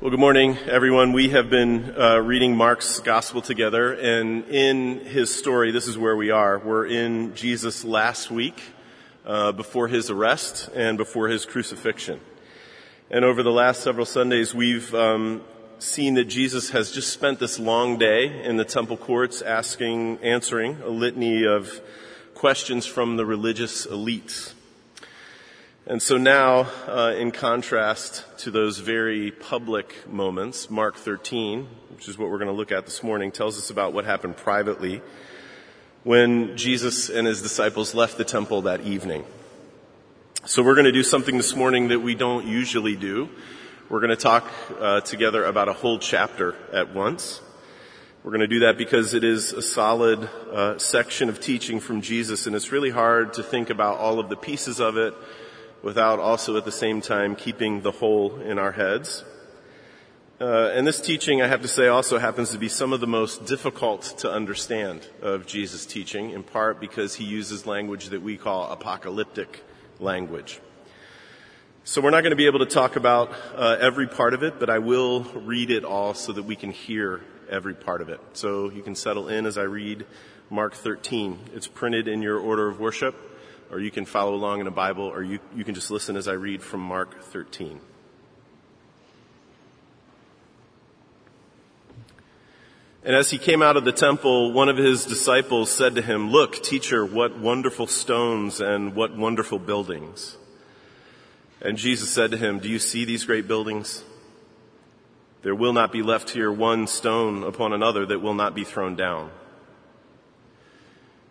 Well, 0.00 0.12
good 0.12 0.20
morning, 0.20 0.56
everyone. 0.58 1.12
We 1.12 1.30
have 1.30 1.50
been 1.50 1.92
uh, 1.98 2.18
reading 2.18 2.56
Mark's 2.56 3.00
gospel 3.00 3.42
together, 3.42 3.94
and 3.94 4.44
in 4.44 5.00
his 5.00 5.34
story, 5.34 5.72
this 5.72 5.88
is 5.88 5.98
where 5.98 6.14
we 6.14 6.30
are. 6.30 6.56
We're 6.60 6.86
in 6.86 7.34
Jesus' 7.34 7.84
last 7.84 8.30
week 8.30 8.62
uh, 9.26 9.50
before 9.50 9.88
his 9.88 10.08
arrest 10.08 10.68
and 10.72 10.96
before 10.98 11.26
his 11.26 11.44
crucifixion. 11.44 12.20
And 13.10 13.24
over 13.24 13.42
the 13.42 13.50
last 13.50 13.82
several 13.82 14.06
Sundays, 14.06 14.54
we've 14.54 14.94
um, 14.94 15.42
seen 15.80 16.14
that 16.14 16.26
Jesus 16.26 16.70
has 16.70 16.92
just 16.92 17.12
spent 17.12 17.40
this 17.40 17.58
long 17.58 17.98
day 17.98 18.44
in 18.44 18.56
the 18.56 18.64
temple 18.64 18.98
courts 18.98 19.42
asking, 19.42 20.18
answering 20.18 20.80
a 20.82 20.90
litany 20.90 21.44
of 21.44 21.80
questions 22.34 22.86
from 22.86 23.16
the 23.16 23.26
religious 23.26 23.84
elites. 23.84 24.52
And 25.90 26.02
so 26.02 26.18
now, 26.18 26.68
uh, 26.86 27.14
in 27.16 27.30
contrast 27.30 28.22
to 28.40 28.50
those 28.50 28.78
very 28.78 29.30
public 29.30 30.06
moments, 30.06 30.68
Mark 30.68 30.96
13, 30.96 31.66
which 31.94 32.10
is 32.10 32.18
what 32.18 32.28
we're 32.28 32.36
going 32.36 32.50
to 32.50 32.54
look 32.54 32.70
at 32.70 32.84
this 32.84 33.02
morning, 33.02 33.32
tells 33.32 33.56
us 33.56 33.70
about 33.70 33.94
what 33.94 34.04
happened 34.04 34.36
privately 34.36 35.00
when 36.04 36.58
Jesus 36.58 37.08
and 37.08 37.26
his 37.26 37.40
disciples 37.40 37.94
left 37.94 38.18
the 38.18 38.24
temple 38.24 38.60
that 38.62 38.82
evening. 38.82 39.24
So 40.44 40.62
we're 40.62 40.74
going 40.74 40.84
to 40.84 40.92
do 40.92 41.02
something 41.02 41.38
this 41.38 41.56
morning 41.56 41.88
that 41.88 42.00
we 42.00 42.14
don't 42.14 42.46
usually 42.46 42.94
do. 42.94 43.30
We're 43.88 44.00
going 44.00 44.10
to 44.10 44.16
talk 44.16 44.46
uh, 44.78 45.00
together 45.00 45.42
about 45.42 45.70
a 45.70 45.72
whole 45.72 45.98
chapter 45.98 46.54
at 46.70 46.94
once. 46.94 47.40
We're 48.22 48.32
going 48.32 48.42
to 48.42 48.46
do 48.46 48.58
that 48.58 48.76
because 48.76 49.14
it 49.14 49.24
is 49.24 49.54
a 49.54 49.62
solid 49.62 50.28
uh, 50.52 50.76
section 50.76 51.30
of 51.30 51.40
teaching 51.40 51.80
from 51.80 52.02
Jesus, 52.02 52.46
and 52.46 52.54
it's 52.54 52.72
really 52.72 52.90
hard 52.90 53.32
to 53.34 53.42
think 53.42 53.70
about 53.70 53.96
all 53.96 54.20
of 54.20 54.28
the 54.28 54.36
pieces 54.36 54.80
of 54.80 54.98
it 54.98 55.14
without 55.82 56.18
also 56.18 56.56
at 56.56 56.64
the 56.64 56.72
same 56.72 57.00
time 57.00 57.36
keeping 57.36 57.82
the 57.82 57.92
whole 57.92 58.40
in 58.40 58.58
our 58.58 58.72
heads. 58.72 59.24
Uh, 60.40 60.70
and 60.72 60.86
this 60.86 61.00
teaching, 61.00 61.42
I 61.42 61.48
have 61.48 61.62
to 61.62 61.68
say, 61.68 61.88
also 61.88 62.18
happens 62.18 62.50
to 62.50 62.58
be 62.58 62.68
some 62.68 62.92
of 62.92 63.00
the 63.00 63.08
most 63.08 63.44
difficult 63.46 64.02
to 64.18 64.30
understand 64.30 65.04
of 65.20 65.46
Jesus' 65.46 65.84
teaching, 65.84 66.30
in 66.30 66.44
part 66.44 66.80
because 66.80 67.16
he 67.16 67.24
uses 67.24 67.66
language 67.66 68.10
that 68.10 68.22
we 68.22 68.36
call 68.36 68.70
apocalyptic 68.70 69.64
language. 69.98 70.60
So 71.82 72.00
we're 72.00 72.10
not 72.10 72.20
going 72.20 72.30
to 72.30 72.36
be 72.36 72.46
able 72.46 72.60
to 72.60 72.66
talk 72.66 72.94
about 72.94 73.32
uh, 73.56 73.78
every 73.80 74.06
part 74.06 74.32
of 74.32 74.44
it, 74.44 74.60
but 74.60 74.70
I 74.70 74.78
will 74.78 75.24
read 75.24 75.70
it 75.70 75.84
all 75.84 76.14
so 76.14 76.32
that 76.32 76.44
we 76.44 76.54
can 76.54 76.70
hear 76.70 77.20
every 77.50 77.74
part 77.74 78.00
of 78.00 78.08
it. 78.08 78.20
So 78.34 78.70
you 78.70 78.82
can 78.82 78.94
settle 78.94 79.28
in 79.28 79.44
as 79.44 79.58
I 79.58 79.62
read 79.62 80.06
Mark 80.50 80.74
13. 80.74 81.50
It's 81.54 81.66
printed 81.66 82.06
in 82.06 82.22
your 82.22 82.38
order 82.38 82.68
of 82.68 82.78
worship 82.78 83.16
or 83.70 83.80
you 83.80 83.90
can 83.90 84.04
follow 84.04 84.34
along 84.34 84.60
in 84.60 84.66
a 84.66 84.72
Bible, 84.72 85.04
or 85.04 85.22
you, 85.22 85.38
you 85.54 85.64
can 85.64 85.74
just 85.74 85.90
listen 85.90 86.16
as 86.16 86.28
I 86.28 86.32
read 86.32 86.62
from 86.62 86.80
Mark 86.80 87.22
13. 87.22 87.80
And 93.04 93.16
as 93.16 93.30
he 93.30 93.38
came 93.38 93.62
out 93.62 93.76
of 93.76 93.84
the 93.84 93.92
temple, 93.92 94.52
one 94.52 94.68
of 94.68 94.76
his 94.76 95.04
disciples 95.04 95.70
said 95.70 95.94
to 95.94 96.02
him, 96.02 96.30
Look, 96.30 96.62
teacher, 96.62 97.06
what 97.06 97.38
wonderful 97.38 97.86
stones 97.86 98.60
and 98.60 98.94
what 98.94 99.16
wonderful 99.16 99.58
buildings. 99.58 100.36
And 101.60 101.78
Jesus 101.78 102.10
said 102.10 102.32
to 102.32 102.36
him, 102.36 102.58
Do 102.58 102.68
you 102.68 102.78
see 102.78 103.04
these 103.04 103.24
great 103.24 103.48
buildings? 103.48 104.04
There 105.42 105.54
will 105.54 105.72
not 105.72 105.92
be 105.92 106.02
left 106.02 106.30
here 106.30 106.52
one 106.52 106.86
stone 106.86 107.44
upon 107.44 107.72
another 107.72 108.04
that 108.06 108.20
will 108.20 108.34
not 108.34 108.54
be 108.54 108.64
thrown 108.64 108.96
down. 108.96 109.30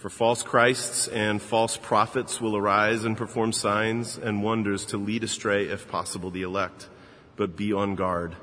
For 0.00 0.08
false 0.08 0.42
Christs 0.42 1.08
and 1.08 1.42
false 1.42 1.76
prophets 1.76 2.40
will 2.40 2.56
arise 2.56 3.04
and 3.04 3.18
perform 3.18 3.52
signs 3.52 4.16
and 4.16 4.42
wonders 4.42 4.86
to 4.86 4.96
lead 4.96 5.22
astray, 5.22 5.66
if 5.66 5.88
possible, 5.88 6.30
the 6.30 6.40
elect. 6.40 6.88
But 7.36 7.54
be 7.54 7.74
on 7.74 7.96
guard. 7.96 8.34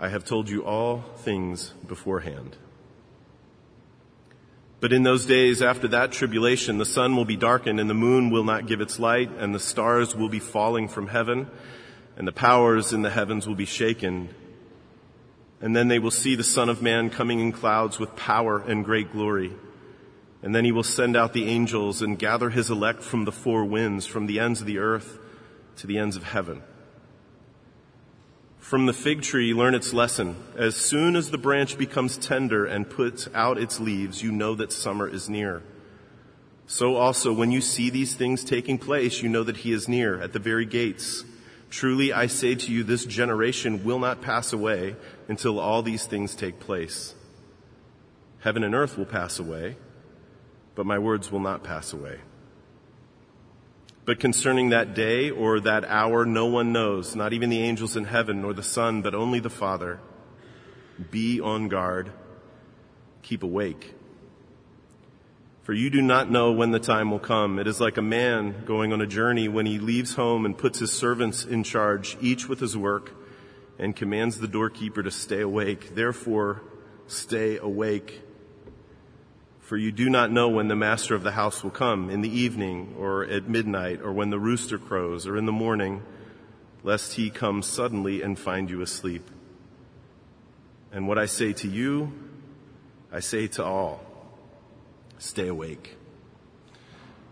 I 0.00 0.08
have 0.08 0.24
told 0.24 0.50
you 0.50 0.64
all 0.64 1.04
things 1.18 1.74
beforehand. 1.86 2.56
But 4.80 4.92
in 4.92 5.04
those 5.04 5.26
days 5.26 5.62
after 5.62 5.86
that 5.86 6.10
tribulation, 6.10 6.78
the 6.78 6.84
sun 6.84 7.14
will 7.14 7.24
be 7.24 7.36
darkened 7.36 7.78
and 7.78 7.88
the 7.88 7.94
moon 7.94 8.30
will 8.30 8.42
not 8.42 8.66
give 8.66 8.80
its 8.80 8.98
light 8.98 9.30
and 9.38 9.54
the 9.54 9.60
stars 9.60 10.12
will 10.12 10.28
be 10.28 10.40
falling 10.40 10.88
from 10.88 11.06
heaven 11.06 11.48
and 12.16 12.26
the 12.26 12.32
powers 12.32 12.92
in 12.92 13.02
the 13.02 13.10
heavens 13.10 13.46
will 13.46 13.54
be 13.54 13.64
shaken. 13.64 14.30
And 15.60 15.76
then 15.76 15.86
they 15.86 16.00
will 16.00 16.10
see 16.10 16.34
the 16.34 16.42
Son 16.42 16.68
of 16.68 16.82
Man 16.82 17.10
coming 17.10 17.38
in 17.38 17.52
clouds 17.52 18.00
with 18.00 18.16
power 18.16 18.58
and 18.58 18.84
great 18.84 19.12
glory. 19.12 19.52
And 20.42 20.54
then 20.54 20.64
he 20.64 20.72
will 20.72 20.84
send 20.84 21.16
out 21.16 21.32
the 21.32 21.48
angels 21.48 22.00
and 22.00 22.18
gather 22.18 22.50
his 22.50 22.70
elect 22.70 23.02
from 23.02 23.24
the 23.24 23.32
four 23.32 23.64
winds, 23.64 24.06
from 24.06 24.26
the 24.26 24.38
ends 24.38 24.60
of 24.60 24.66
the 24.66 24.78
earth 24.78 25.18
to 25.76 25.86
the 25.86 25.98
ends 25.98 26.16
of 26.16 26.22
heaven. 26.22 26.62
From 28.58 28.86
the 28.86 28.92
fig 28.92 29.22
tree, 29.22 29.54
learn 29.54 29.74
its 29.74 29.94
lesson. 29.94 30.36
As 30.56 30.76
soon 30.76 31.16
as 31.16 31.30
the 31.30 31.38
branch 31.38 31.78
becomes 31.78 32.18
tender 32.18 32.66
and 32.66 32.88
puts 32.88 33.28
out 33.34 33.58
its 33.58 33.80
leaves, 33.80 34.22
you 34.22 34.30
know 34.30 34.54
that 34.56 34.72
summer 34.72 35.08
is 35.08 35.28
near. 35.28 35.62
So 36.66 36.96
also, 36.96 37.32
when 37.32 37.50
you 37.50 37.62
see 37.62 37.88
these 37.88 38.14
things 38.14 38.44
taking 38.44 38.76
place, 38.76 39.22
you 39.22 39.30
know 39.30 39.42
that 39.42 39.58
he 39.58 39.72
is 39.72 39.88
near 39.88 40.20
at 40.20 40.34
the 40.34 40.38
very 40.38 40.66
gates. 40.66 41.24
Truly, 41.70 42.12
I 42.12 42.26
say 42.26 42.54
to 42.56 42.70
you, 42.70 42.84
this 42.84 43.06
generation 43.06 43.84
will 43.84 43.98
not 43.98 44.20
pass 44.20 44.52
away 44.52 44.96
until 45.28 45.58
all 45.58 45.82
these 45.82 46.04
things 46.04 46.34
take 46.34 46.60
place. 46.60 47.14
Heaven 48.40 48.62
and 48.62 48.74
earth 48.74 48.98
will 48.98 49.06
pass 49.06 49.38
away, 49.38 49.76
but 50.78 50.86
my 50.86 51.00
words 51.00 51.32
will 51.32 51.40
not 51.40 51.64
pass 51.64 51.92
away. 51.92 52.20
But 54.04 54.20
concerning 54.20 54.68
that 54.68 54.94
day 54.94 55.28
or 55.28 55.58
that 55.58 55.84
hour, 55.84 56.24
no 56.24 56.46
one 56.46 56.72
knows, 56.72 57.16
not 57.16 57.32
even 57.32 57.50
the 57.50 57.64
angels 57.64 57.96
in 57.96 58.04
heaven 58.04 58.42
nor 58.42 58.52
the 58.52 58.62
Son, 58.62 59.02
but 59.02 59.12
only 59.12 59.40
the 59.40 59.50
Father. 59.50 59.98
Be 61.10 61.40
on 61.40 61.66
guard. 61.66 62.12
Keep 63.22 63.42
awake. 63.42 63.92
For 65.64 65.72
you 65.72 65.90
do 65.90 66.00
not 66.00 66.30
know 66.30 66.52
when 66.52 66.70
the 66.70 66.78
time 66.78 67.10
will 67.10 67.18
come. 67.18 67.58
It 67.58 67.66
is 67.66 67.80
like 67.80 67.96
a 67.96 68.02
man 68.02 68.62
going 68.64 68.92
on 68.92 69.00
a 69.00 69.06
journey 69.06 69.48
when 69.48 69.66
he 69.66 69.80
leaves 69.80 70.14
home 70.14 70.46
and 70.46 70.56
puts 70.56 70.78
his 70.78 70.92
servants 70.92 71.44
in 71.44 71.64
charge, 71.64 72.16
each 72.20 72.48
with 72.48 72.60
his 72.60 72.76
work, 72.76 73.10
and 73.80 73.96
commands 73.96 74.38
the 74.38 74.46
doorkeeper 74.46 75.02
to 75.02 75.10
stay 75.10 75.40
awake. 75.40 75.96
Therefore, 75.96 76.62
stay 77.08 77.56
awake 77.56 78.22
for 79.68 79.76
you 79.76 79.92
do 79.92 80.08
not 80.08 80.32
know 80.32 80.48
when 80.48 80.68
the 80.68 80.74
master 80.74 81.14
of 81.14 81.22
the 81.22 81.32
house 81.32 81.62
will 81.62 81.70
come, 81.70 82.08
in 82.08 82.22
the 82.22 82.30
evening, 82.30 82.94
or 82.98 83.26
at 83.26 83.50
midnight, 83.50 84.00
or 84.00 84.10
when 84.10 84.30
the 84.30 84.38
rooster 84.38 84.78
crows, 84.78 85.26
or 85.26 85.36
in 85.36 85.44
the 85.44 85.52
morning, 85.52 86.02
lest 86.82 87.12
he 87.12 87.28
come 87.28 87.60
suddenly 87.60 88.22
and 88.22 88.38
find 88.38 88.70
you 88.70 88.80
asleep. 88.80 89.30
And 90.90 91.06
what 91.06 91.18
I 91.18 91.26
say 91.26 91.52
to 91.52 91.68
you, 91.68 92.10
I 93.12 93.20
say 93.20 93.46
to 93.48 93.64
all 93.64 94.00
stay 95.18 95.48
awake. 95.48 95.98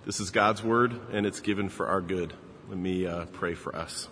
This 0.05 0.21
is 0.21 0.31
God's 0.31 0.62
word, 0.62 0.93
and 1.12 1.25
it's 1.25 1.41
given 1.41 1.71
for 1.71 1.87
our 1.87 2.03
good. 2.03 2.35
Let 2.69 2.77
me 2.77 3.06
uh, 3.06 3.25
pray 3.32 3.55
for 3.55 3.75
us. 3.75 4.09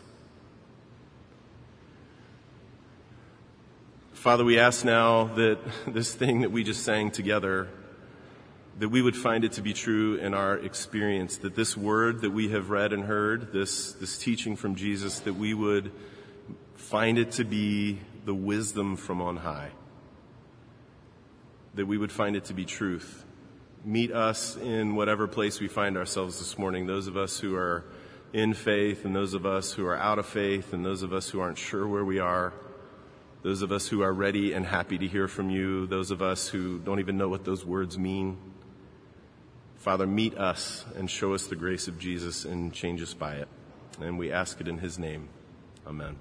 Father, 4.14 4.46
we 4.46 4.58
ask 4.58 4.82
now 4.82 5.24
that 5.34 5.58
this 5.86 6.14
thing 6.14 6.40
that 6.40 6.50
we 6.50 6.64
just 6.64 6.84
sang 6.84 7.10
together 7.10 7.68
that 8.78 8.88
we 8.88 9.00
would 9.00 9.16
find 9.16 9.44
it 9.44 9.52
to 9.52 9.62
be 9.62 9.72
true 9.72 10.16
in 10.16 10.34
our 10.34 10.56
experience, 10.56 11.38
that 11.38 11.54
this 11.54 11.76
word 11.76 12.22
that 12.22 12.30
we 12.30 12.48
have 12.48 12.70
read 12.70 12.92
and 12.92 13.04
heard, 13.04 13.52
this, 13.52 13.92
this 13.92 14.18
teaching 14.18 14.56
from 14.56 14.74
Jesus, 14.74 15.20
that 15.20 15.34
we 15.34 15.54
would 15.54 15.92
find 16.74 17.18
it 17.18 17.32
to 17.32 17.44
be 17.44 18.00
the 18.24 18.34
wisdom 18.34 18.96
from 18.96 19.22
on 19.22 19.36
high, 19.36 19.70
that 21.74 21.86
we 21.86 21.96
would 21.96 22.10
find 22.10 22.34
it 22.34 22.46
to 22.46 22.54
be 22.54 22.64
truth. 22.64 23.24
Meet 23.84 24.12
us 24.12 24.56
in 24.56 24.96
whatever 24.96 25.28
place 25.28 25.60
we 25.60 25.68
find 25.68 25.96
ourselves 25.96 26.38
this 26.38 26.58
morning, 26.58 26.86
those 26.86 27.06
of 27.06 27.16
us 27.16 27.38
who 27.38 27.54
are 27.54 27.84
in 28.32 28.54
faith 28.54 29.04
and 29.04 29.14
those 29.14 29.34
of 29.34 29.46
us 29.46 29.72
who 29.72 29.86
are 29.86 29.96
out 29.96 30.18
of 30.18 30.26
faith 30.26 30.72
and 30.72 30.84
those 30.84 31.02
of 31.02 31.12
us 31.12 31.30
who 31.30 31.38
aren't 31.38 31.58
sure 31.58 31.86
where 31.86 32.04
we 32.04 32.18
are, 32.18 32.52
those 33.42 33.62
of 33.62 33.70
us 33.70 33.86
who 33.86 34.02
are 34.02 34.12
ready 34.12 34.52
and 34.52 34.66
happy 34.66 34.98
to 34.98 35.06
hear 35.06 35.28
from 35.28 35.50
you, 35.50 35.86
those 35.86 36.10
of 36.10 36.22
us 36.22 36.48
who 36.48 36.78
don't 36.78 36.98
even 36.98 37.16
know 37.16 37.28
what 37.28 37.44
those 37.44 37.64
words 37.64 37.96
mean. 37.96 38.36
Father, 39.84 40.06
meet 40.06 40.38
us 40.38 40.82
and 40.96 41.10
show 41.10 41.34
us 41.34 41.46
the 41.46 41.56
grace 41.56 41.88
of 41.88 41.98
Jesus 41.98 42.46
and 42.46 42.72
change 42.72 43.02
us 43.02 43.12
by 43.12 43.34
it. 43.34 43.48
And 44.00 44.18
we 44.18 44.32
ask 44.32 44.58
it 44.62 44.66
in 44.66 44.78
his 44.78 44.98
name. 44.98 45.28
Amen. 45.86 46.16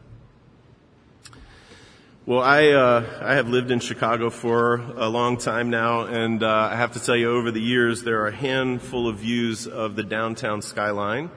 Well, 2.25 2.42
I, 2.42 2.71
uh, 2.71 3.06
I 3.21 3.36
have 3.36 3.48
lived 3.48 3.71
in 3.71 3.80
Chicago 3.80 4.30
for 4.30 4.75
a 4.98 5.07
long 5.07 5.38
time 5.38 5.69
now, 5.69 6.01
and 6.01 6.44
uh, 6.44 6.68
I 6.74 6.75
have 6.75 6.92
to 6.95 7.00
tell 7.00 7.15
you, 7.15 7.31
over 7.31 7.51
the 7.51 7.62
years, 7.62 8.04
there 8.04 8.19
are 8.24 8.27
a 8.27 8.36
handful 8.36 9.07
of 9.07 9.19
views 9.19 9.65
of 9.65 9.95
the 9.95 10.04
downtown 10.04 10.62
skyline 10.62 11.31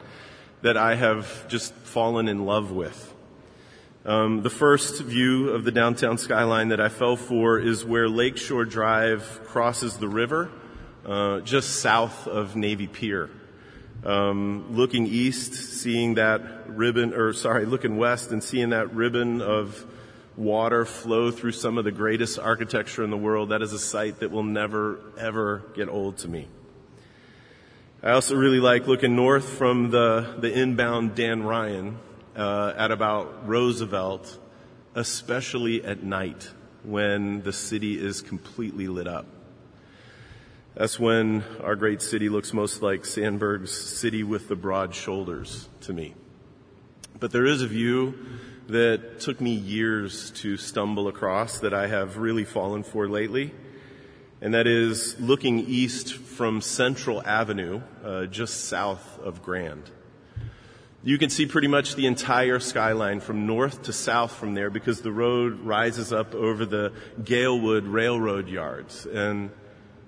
that 0.62 0.76
I 0.76 0.96
have 0.96 1.46
just 1.46 1.75
fallen 1.75 2.26
in 2.26 2.44
love 2.44 2.73
with. 2.73 3.14
Um, 4.05 4.43
the 4.43 4.50
first 4.50 5.00
view 5.00 5.50
of 5.50 5.62
the 5.62 5.70
downtown 5.70 6.19
skyline 6.19 6.70
that 6.70 6.81
I 6.81 6.88
fell 6.88 7.14
for 7.14 7.61
is 7.61 7.84
where 7.84 8.08
Lakeshore 8.08 8.64
Drive 8.64 9.43
crosses 9.44 9.99
the 9.99 10.08
river 10.08 10.50
uh, 11.06 11.41
just 11.41 11.81
south 11.81 12.26
of 12.26 12.56
Navy 12.56 12.88
Pier. 12.88 13.31
Um, 14.05 14.76
looking 14.76 15.06
east, 15.06 15.55
seeing 15.55 16.14
that 16.14 16.69
ribbon, 16.69 17.14
or 17.14 17.32
sorry, 17.32 17.64
looking 17.64 17.97
west 17.97 18.31
and 18.32 18.43
seeing 18.43 18.70
that 18.70 18.93
ribbon 18.93 19.41
of 19.41 19.87
water 20.37 20.85
flow 20.85 21.31
through 21.31 21.53
some 21.53 21.79
of 21.79 21.85
the 21.85 21.93
greatest 21.93 22.38
architecture 22.38 23.03
in 23.03 23.11
the 23.11 23.17
world, 23.17 23.50
that 23.50 23.62
is 23.62 23.73
a 23.73 23.79
sight 23.79 24.20
that 24.20 24.31
will 24.31 24.43
never, 24.43 25.00
ever 25.19 25.62
get 25.75 25.88
old 25.88 26.19
to 26.19 26.29
me. 26.29 26.49
I 28.02 28.11
also 28.11 28.37
really 28.37 28.61
like 28.61 28.87
looking 28.87 29.17
north 29.17 29.49
from 29.49 29.91
the, 29.91 30.37
the 30.38 30.52
inbound 30.52 31.14
Dan 31.14 31.43
Ryan 31.43 31.99
uh, 32.37 32.75
at 32.76 32.91
about 32.91 33.49
Roosevelt, 33.49 34.38
especially 34.94 35.85
at 35.85 36.02
night 36.02 36.50
when 36.85 37.43
the 37.43 37.52
city 37.52 37.99
is 37.99 38.23
completely 38.23 38.88
lit 38.88 39.09
up. 39.09 39.26
That's 40.76 41.00
when 41.00 41.43
our 41.64 41.75
great 41.75 42.02
city 42.02 42.28
looks 42.28 42.52
most 42.52 42.82
like 42.82 43.06
Sandburg's 43.06 43.73
city 43.73 44.23
with 44.23 44.49
the 44.49 44.56
broad 44.56 44.94
shoulders 44.94 45.70
to 45.81 45.94
me. 45.94 46.14
But 47.19 47.31
there 47.32 47.46
is 47.46 47.62
a 47.62 47.67
view 47.67 48.14
that 48.69 49.20
took 49.20 49.40
me 49.40 49.52
years 49.52 50.32
to 50.32 50.58
stumble 50.58 51.08
across 51.08 51.61
that 51.61 51.73
I 51.73 51.87
have 51.87 52.19
really 52.19 52.44
fallen 52.44 52.82
for 52.82 53.08
lately. 53.08 53.55
And 54.43 54.52
that 54.52 54.67
is 54.67 55.19
looking 55.19 55.61
east 55.61 56.12
from 56.12 56.61
Central 56.61 57.26
Avenue, 57.26 57.81
uh, 58.05 58.26
just 58.26 58.67
south 58.67 59.19
of 59.20 59.43
Grand. 59.43 59.90
You 61.02 61.17
can 61.17 61.31
see 61.31 61.46
pretty 61.46 61.69
much 61.69 61.94
the 61.94 62.06
entire 62.06 62.61
skyline 62.61 63.20
from 63.20 63.46
north 63.46 63.84
to 63.84 63.94
south 63.94 64.34
from 64.34 64.52
there 64.52 64.69
because 64.69 65.00
the 65.00 65.12
road 65.12 65.61
rises 65.61 66.12
up 66.12 66.34
over 66.34 66.67
the 66.67 66.93
Galewood 67.23 67.90
Railroad 67.90 68.49
yards. 68.50 69.06
And 69.06 69.52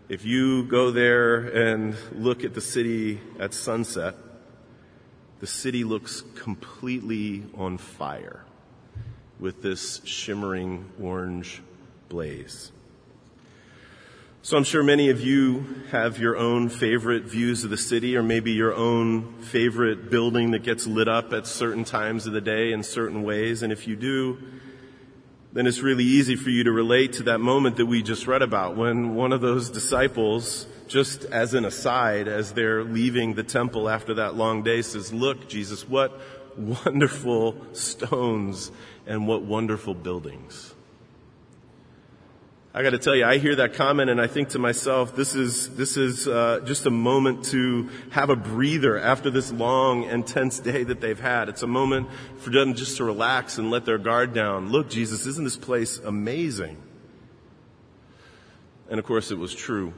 if 0.09 0.25
you 0.25 0.65
go 0.65 0.91
there 0.91 1.37
and 1.37 1.95
look 2.13 2.43
at 2.43 2.55
the 2.55 2.61
city 2.61 3.21
at 3.39 3.53
sunset, 3.53 4.15
the 5.41 5.47
city 5.47 5.85
looks 5.85 6.23
completely 6.35 7.45
on 7.55 7.77
fire 7.77 8.45
with 9.39 9.63
this 9.63 10.01
shimmering 10.05 10.91
orange 11.01 11.63
blaze. 12.09 12.73
So 14.41 14.57
I'm 14.57 14.65
sure 14.65 14.83
many 14.83 15.11
of 15.11 15.21
you 15.21 15.83
have 15.91 16.19
your 16.19 16.39
own 16.39 16.71
favorite 16.71 17.25
views 17.25 17.65
of 17.65 17.71
the 17.71 17.77
city 17.77 18.17
or 18.17 18.23
maybe 18.23 18.53
your 18.53 18.75
own 18.75 19.43
favorite 19.43 20.11
building 20.11 20.53
that 20.53 20.63
gets 20.63 20.87
lit 20.87 21.07
up 21.07 21.35
at 21.35 21.47
certain 21.47 21.85
times 21.85 22.27
of 22.27 22.33
the 22.33 22.41
day 22.41 22.73
in 22.73 22.83
certain 22.83 23.23
ways. 23.23 23.63
And 23.63 23.71
if 23.73 23.87
you 23.87 23.95
do, 23.95 24.39
then 25.53 25.67
it's 25.67 25.81
really 25.81 26.05
easy 26.05 26.37
for 26.37 26.51
you 26.51 26.65
to 26.65 26.73
relate 26.73 27.15
to 27.15 27.23
that 27.25 27.39
moment 27.39 27.77
that 27.77 27.87
we 27.87 28.03
just 28.03 28.27
read 28.27 28.43
about 28.43 28.77
when 28.77 29.15
one 29.15 29.33
of 29.33 29.41
those 29.41 29.71
disciples, 29.71 30.67
just 30.87 31.25
as 31.25 31.55
an 31.55 31.65
aside, 31.65 32.29
as 32.29 32.53
they're 32.53 32.85
leaving 32.85 33.35
the 33.35 33.43
temple 33.43 33.89
after 33.89 34.15
that 34.15 34.35
long 34.35 34.63
day 34.63 34.83
says, 34.83 35.13
look, 35.13 35.49
Jesus, 35.49 35.89
what 35.89 36.21
wonderful 36.57 37.57
stones 37.73 38.71
and 39.07 39.27
what 39.27 39.43
wonderful 39.43 39.95
buildings. 39.95 40.75
I 42.79 42.83
got 42.85 42.91
to 42.91 42.99
tell 42.99 43.17
you, 43.17 43.25
I 43.25 43.39
hear 43.39 43.57
that 43.57 43.75
comment 43.75 44.09
and 44.09 44.21
I 44.21 44.29
think 44.29 44.51
to 44.51 44.61
myself, 44.61 45.17
this 45.17 45.35
is 45.35 45.75
this 45.75 45.97
is 45.97 46.29
uh, 46.29 46.61
just 46.65 46.87
a 46.87 46.93
moment 46.93 47.47
to 47.47 47.89
have 48.11 48.31
a 48.31 48.37
breather 48.37 48.97
after 48.97 49.31
this 49.31 49.51
long, 49.51 50.05
intense 50.05 50.61
day 50.61 50.85
that 50.85 51.01
they've 51.01 51.19
had. 51.19 51.49
It's 51.49 51.65
a 51.65 51.67
moment 51.67 52.09
for 52.37 52.51
them 52.51 52.75
just 52.75 52.99
to 52.99 53.05
relax 53.05 53.59
and 53.59 53.73
let 53.73 53.85
their 53.85 53.99
guard 53.99 54.33
down. 54.33 54.71
Look, 54.71 54.91
Jesus, 54.91 55.27
isn't 55.27 55.43
this 55.43 55.57
place 55.57 55.99
amazing? 55.99 56.81
And 58.89 59.01
of 59.01 59.05
course, 59.05 59.33
it 59.33 59.39
was 59.39 59.53
true. 59.53 59.93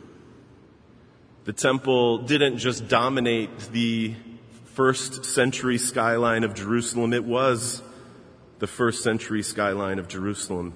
The 1.44 1.52
temple 1.52 2.22
didn't 2.22 2.56
just 2.56 2.88
dominate 2.88 3.58
the 3.72 4.14
first 4.72 5.26
century 5.26 5.76
skyline 5.76 6.44
of 6.44 6.54
Jerusalem; 6.54 7.12
it 7.12 7.26
was 7.26 7.82
the 8.58 8.66
first 8.66 9.02
century 9.02 9.42
skyline 9.42 9.98
of 9.98 10.08
Jerusalem. 10.08 10.72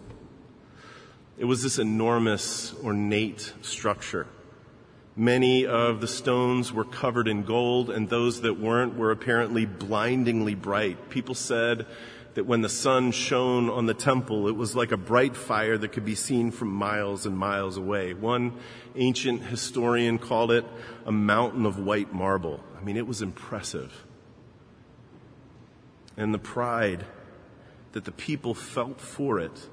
It 1.37 1.47
was 1.47 1.63
this 1.63 1.79
enormous, 1.79 2.75
ornate 2.85 3.55
structure. 3.61 4.27
Many 5.17 5.67
of 5.67 6.01
the 6.01 6.07
stones 6.07 6.73
were 6.73 6.85
covered 6.85 7.27
in 7.27 7.43
gold, 7.43 7.91
and 7.91 8.09
those 8.09 8.41
that 8.43 8.59
weren't 8.59 8.97
were 8.97 9.11
apparently 9.11 9.67
blindingly 9.67 10.55
bright. 10.55 11.11
People 11.11 11.35
said 11.35 11.87
that 12.35 12.47
when 12.47 12.63
the 12.63 12.69
sun 12.69 13.11
shone 13.11 13.69
on 13.69 13.87
the 13.87 13.95
temple, 13.95 14.49
it 14.49 14.57
was 14.57 14.77
like 14.77 14.93
a 14.93 14.97
bright 14.97 15.37
fire 15.37 15.79
that 15.79 15.93
could 15.93 16.05
be 16.05 16.15
seen 16.15 16.51
from 16.51 16.69
miles 16.69 17.27
and 17.27 17.37
miles 17.37 17.77
away. 17.77 18.13
One 18.15 18.53
ancient 18.97 19.43
historian 19.43 20.19
called 20.19 20.51
it 20.51 20.65
a 21.05 21.13
mountain 21.13 21.67
of 21.67 21.79
white 21.79 22.13
marble. 22.13 22.63
I 22.77 22.85
mean, 22.85 22.97
it 22.97 23.07
was 23.07 23.23
impressive. 23.23 24.05
And 26.17 26.33
the 26.33 26.39
pride 26.39 27.07
that 27.93 28.05
the 28.05 28.13
people 28.13 28.55
felt 28.55 29.01
for 29.01 29.39
it 29.41 29.69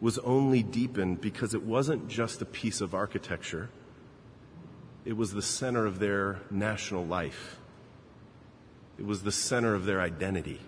was 0.00 0.18
only 0.18 0.62
deepened 0.62 1.20
because 1.20 1.54
it 1.54 1.62
wasn't 1.62 2.08
just 2.08 2.40
a 2.40 2.46
piece 2.46 2.80
of 2.80 2.94
architecture, 2.94 3.68
it 5.04 5.16
was 5.16 5.32
the 5.32 5.42
center 5.42 5.86
of 5.86 5.98
their 5.98 6.40
national 6.50 7.04
life, 7.04 7.58
it 8.98 9.04
was 9.04 9.22
the 9.22 9.32
center 9.32 9.74
of 9.74 9.84
their 9.84 10.00
identity. 10.00 10.60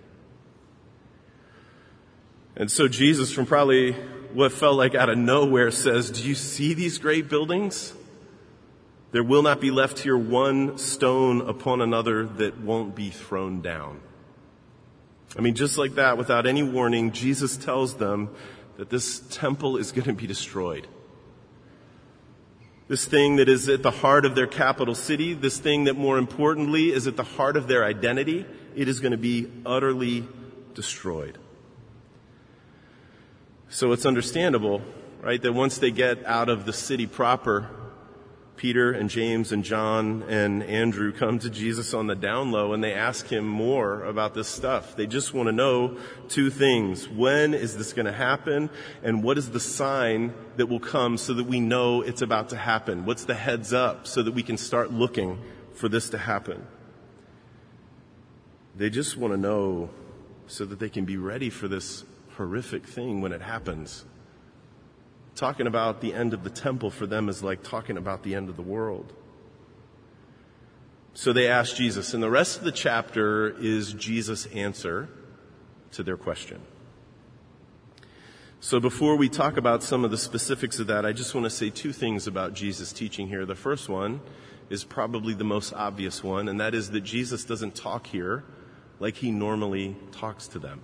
And 2.55 2.71
so 2.71 2.87
Jesus, 2.87 3.33
from 3.33 3.47
probably 3.47 3.93
what 4.35 4.53
felt 4.53 4.77
like 4.77 4.95
out 4.95 5.09
of 5.09 5.17
nowhere, 5.17 5.71
says, 5.71 6.11
Do 6.11 6.23
you 6.29 6.35
see 6.35 6.75
these 6.75 6.99
great 6.99 7.29
buildings? 7.29 7.95
There 9.13 9.23
will 9.23 9.43
not 9.43 9.61
be 9.61 9.71
left 9.71 9.99
here 9.99 10.17
one 10.17 10.79
stone 10.79 11.43
upon 11.43 11.81
another 11.83 12.25
that 12.25 12.61
won't 12.61 12.95
be 12.95 13.11
thrown 13.11 13.61
down. 13.61 14.01
I 15.37 15.41
mean, 15.41 15.55
just 15.55 15.79
like 15.79 15.95
that, 15.95 16.19
without 16.19 16.47
any 16.47 16.63
warning, 16.63 17.13
Jesus 17.13 17.57
tells 17.57 17.95
them 17.95 18.31
that 18.77 18.91
this 18.91 19.21
temple 19.31 19.77
is 19.77 19.93
going 19.93 20.05
to 20.05 20.13
be 20.13 20.27
destroyed. 20.27 20.87
This 22.89 23.05
thing 23.05 23.37
that 23.37 23.49
is 23.49 23.69
at 23.69 23.83
the 23.83 23.91
heart 23.91 24.25
of 24.25 24.35
their 24.35 24.47
capital 24.47 24.95
city, 24.95 25.35
this 25.35 25.59
thing 25.59 25.85
that 25.85 25.95
more 25.95 26.19
importantly 26.19 26.93
is 26.93 27.07
at 27.07 27.17
the 27.17 27.23
heart 27.23 27.57
of 27.57 27.69
their 27.69 27.85
identity, 27.85 28.45
it 28.75 28.89
is 28.89 29.01
going 29.01 29.13
to 29.13 29.19
be 29.19 29.51
utterly 29.65 30.27
destroyed. 30.75 31.39
So 33.69 33.93
it's 33.93 34.05
understandable, 34.05 34.83
right, 35.23 35.41
that 35.41 35.53
once 35.53 35.79
they 35.79 35.91
get 35.91 36.27
out 36.27 36.49
of 36.49 36.67
the 36.67 36.73
city 36.73 37.07
proper, 37.07 37.71
Peter 38.57 38.93
and 38.93 39.11
James 39.11 39.51
and 39.51 39.65
John 39.65 40.23
and 40.29 40.63
Andrew 40.63 41.13
come 41.13 41.39
to 41.41 41.51
Jesus 41.51 41.95
on 41.95 42.07
the 42.07 42.15
down 42.15 42.53
low 42.53 42.73
and 42.73 42.85
they 42.85 42.93
ask 42.93 43.27
him 43.27 43.47
more 43.47 44.05
about 44.05 44.35
this 44.35 44.47
stuff. 44.47 44.95
They 44.95 45.07
just 45.07 45.35
want 45.35 45.49
to 45.49 45.53
know 45.53 45.97
two 46.29 46.51
things. 46.51 47.09
When 47.09 47.55
is 47.55 47.77
this 47.77 47.93
going 47.93 48.07
to 48.07 48.13
happen? 48.13 48.71
And 49.03 49.25
what 49.25 49.39
is 49.39 49.51
the 49.51 49.61
sign 49.61 50.35
that 50.57 50.67
will 50.67 50.81
come 50.81 51.17
so 51.19 51.35
that 51.35 51.45
we 51.45 51.61
know 51.61 52.03
it's 52.03 52.23
about 52.23 52.51
to 52.51 52.57
happen? 52.57 53.05
What's 53.05 53.25
the 53.25 53.35
heads 53.35 53.73
up 53.73 54.07
so 54.07 54.23
that 54.23 54.33
we 54.33 54.43
can 54.43 54.57
start 54.57 54.93
looking 54.93 55.41
for 55.75 55.89
this 55.89 56.11
to 56.11 56.19
happen? 56.19 56.67
They 58.77 58.91
just 58.91 59.17
want 59.17 59.35
to 59.35 59.39
know 59.39 59.91
so 60.47 60.65
that 60.67 60.79
they 60.79 60.89
can 60.89 61.05
be 61.05 61.17
ready 61.17 61.51
for 61.51 61.69
this 61.69 62.05
horrific 62.37 62.87
thing 62.87 63.21
when 63.21 63.33
it 63.33 63.43
happens. 63.43 64.05
Talking 65.35 65.67
about 65.67 66.01
the 66.01 66.13
end 66.13 66.35
of 66.35 66.45
the 66.45 66.51
temple 66.51 66.91
for 66.91 67.07
them 67.07 67.29
is 67.29 67.43
like 67.43 67.63
talking 67.63 67.97
about 67.97 68.23
the 68.23 68.35
end 68.35 68.49
of 68.49 68.57
the 68.57 68.63
world. 68.63 69.13
So 71.15 71.33
they 71.33 71.49
ask 71.49 71.77
Jesus, 71.77 72.15
and 72.15 72.23
the 72.23 72.31
rest 72.31 72.59
of 72.59 72.65
the 72.65 72.73
chapter 72.73 73.51
is 73.59 73.93
Jesus' 73.93 74.47
answer 74.47 75.09
to 75.93 76.03
their 76.03 76.17
question. 76.17 76.63
So 78.61 78.79
before 78.79 79.17
we 79.17 79.29
talk 79.29 79.57
about 79.57 79.83
some 79.83 80.05
of 80.05 80.11
the 80.11 80.17
specifics 80.17 80.79
of 80.79 80.87
that, 80.87 81.05
I 81.05 81.13
just 81.13 81.35
want 81.35 81.45
to 81.45 81.51
say 81.51 81.69
two 81.69 81.93
things 81.93 82.27
about 82.27 82.55
Jesus' 82.55 82.93
teaching 82.93 83.29
here. 83.29 83.45
The 83.45 83.57
first 83.57 83.89
one 83.89 84.21
is 84.71 84.85
probably 84.85 85.35
the 85.35 85.45
most 85.45 85.73
obvious 85.73 86.23
one, 86.23 86.49
and 86.49 86.61
that 86.61 86.75
is 86.75 86.93
that 86.93 87.01
Jesus 87.03 87.45
doesn't 87.45 87.75
talk 87.75 88.07
here 88.07 88.45
like 89.01 89.17
he 89.17 89.31
normally 89.33 89.97
talks 90.13 90.47
to 90.49 90.59
them. 90.59 90.81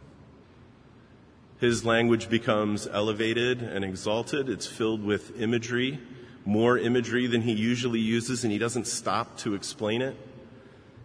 His 1.61 1.85
language 1.85 2.29
becomes 2.31 2.87
elevated 2.87 3.62
and 3.62 3.85
exalted. 3.85 4.49
It's 4.49 4.67
filled 4.67 5.03
with 5.03 5.41
imagery, 5.41 5.99
more 6.45 6.79
imagery 6.79 7.27
than 7.27 7.43
he 7.43 7.53
usually 7.53 7.99
uses, 7.99 8.45
and 8.45 8.53
he 8.53 8.59
doesn't 8.59 8.87
stop 8.87 9.37
to 9.38 9.55
explain 9.55 10.00
it. 10.00 10.17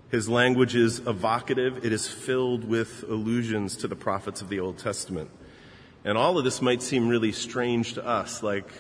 His 0.10 0.30
language 0.30 0.76
is 0.76 1.00
evocative. 1.00 1.84
It 1.84 1.92
is 1.92 2.08
filled 2.08 2.66
with 2.66 3.04
allusions 3.10 3.76
to 3.78 3.88
the 3.88 3.96
prophets 3.96 4.44
of 4.44 4.50
the 4.50 4.60
Old 4.60 4.78
Testament. 4.78 5.32
And 6.06 6.20
all 6.20 6.38
of 6.38 6.44
this 6.44 6.62
might 6.62 6.84
seem 6.84 7.10
really 7.10 7.32
strange 7.32 7.96
to 7.96 8.06
us, 8.06 8.44
like 8.44 8.72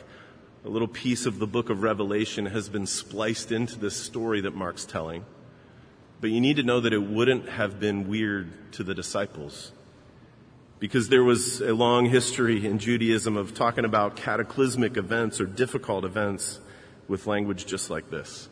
a 0.64 0.70
little 0.70 0.88
piece 0.88 1.26
of 1.26 1.40
the 1.40 1.48
book 1.48 1.72
of 1.72 1.82
Revelation 1.82 2.46
has 2.46 2.70
been 2.70 2.86
spliced 2.86 3.52
into 3.52 3.80
this 3.80 3.96
story 3.96 4.42
that 4.42 4.54
Mark's 4.54 4.86
telling. 4.86 5.26
But 6.22 6.30
you 6.30 6.40
need 6.40 6.58
to 6.58 6.64
know 6.64 6.80
that 6.82 6.94
it 6.94 7.02
wouldn't 7.02 7.50
have 7.50 7.80
been 7.80 8.08
weird 8.08 8.72
to 8.74 8.84
the 8.84 8.94
disciples 8.94 9.72
because 10.80 11.10
there 11.10 11.24
was 11.24 11.62
a 11.62 11.74
long 11.74 12.06
history 12.06 12.66
in 12.66 12.80
Judaism 12.80 13.38
of 13.38 13.54
talking 13.54 13.86
about 13.86 14.16
cataclysmic 14.16 14.98
events 14.98 15.40
or 15.40 15.46
difficult 15.46 16.04
events 16.04 16.60
with 17.08 17.28
language 17.28 17.66
just 17.66 17.90
like 17.90 18.10
this. 18.10 18.50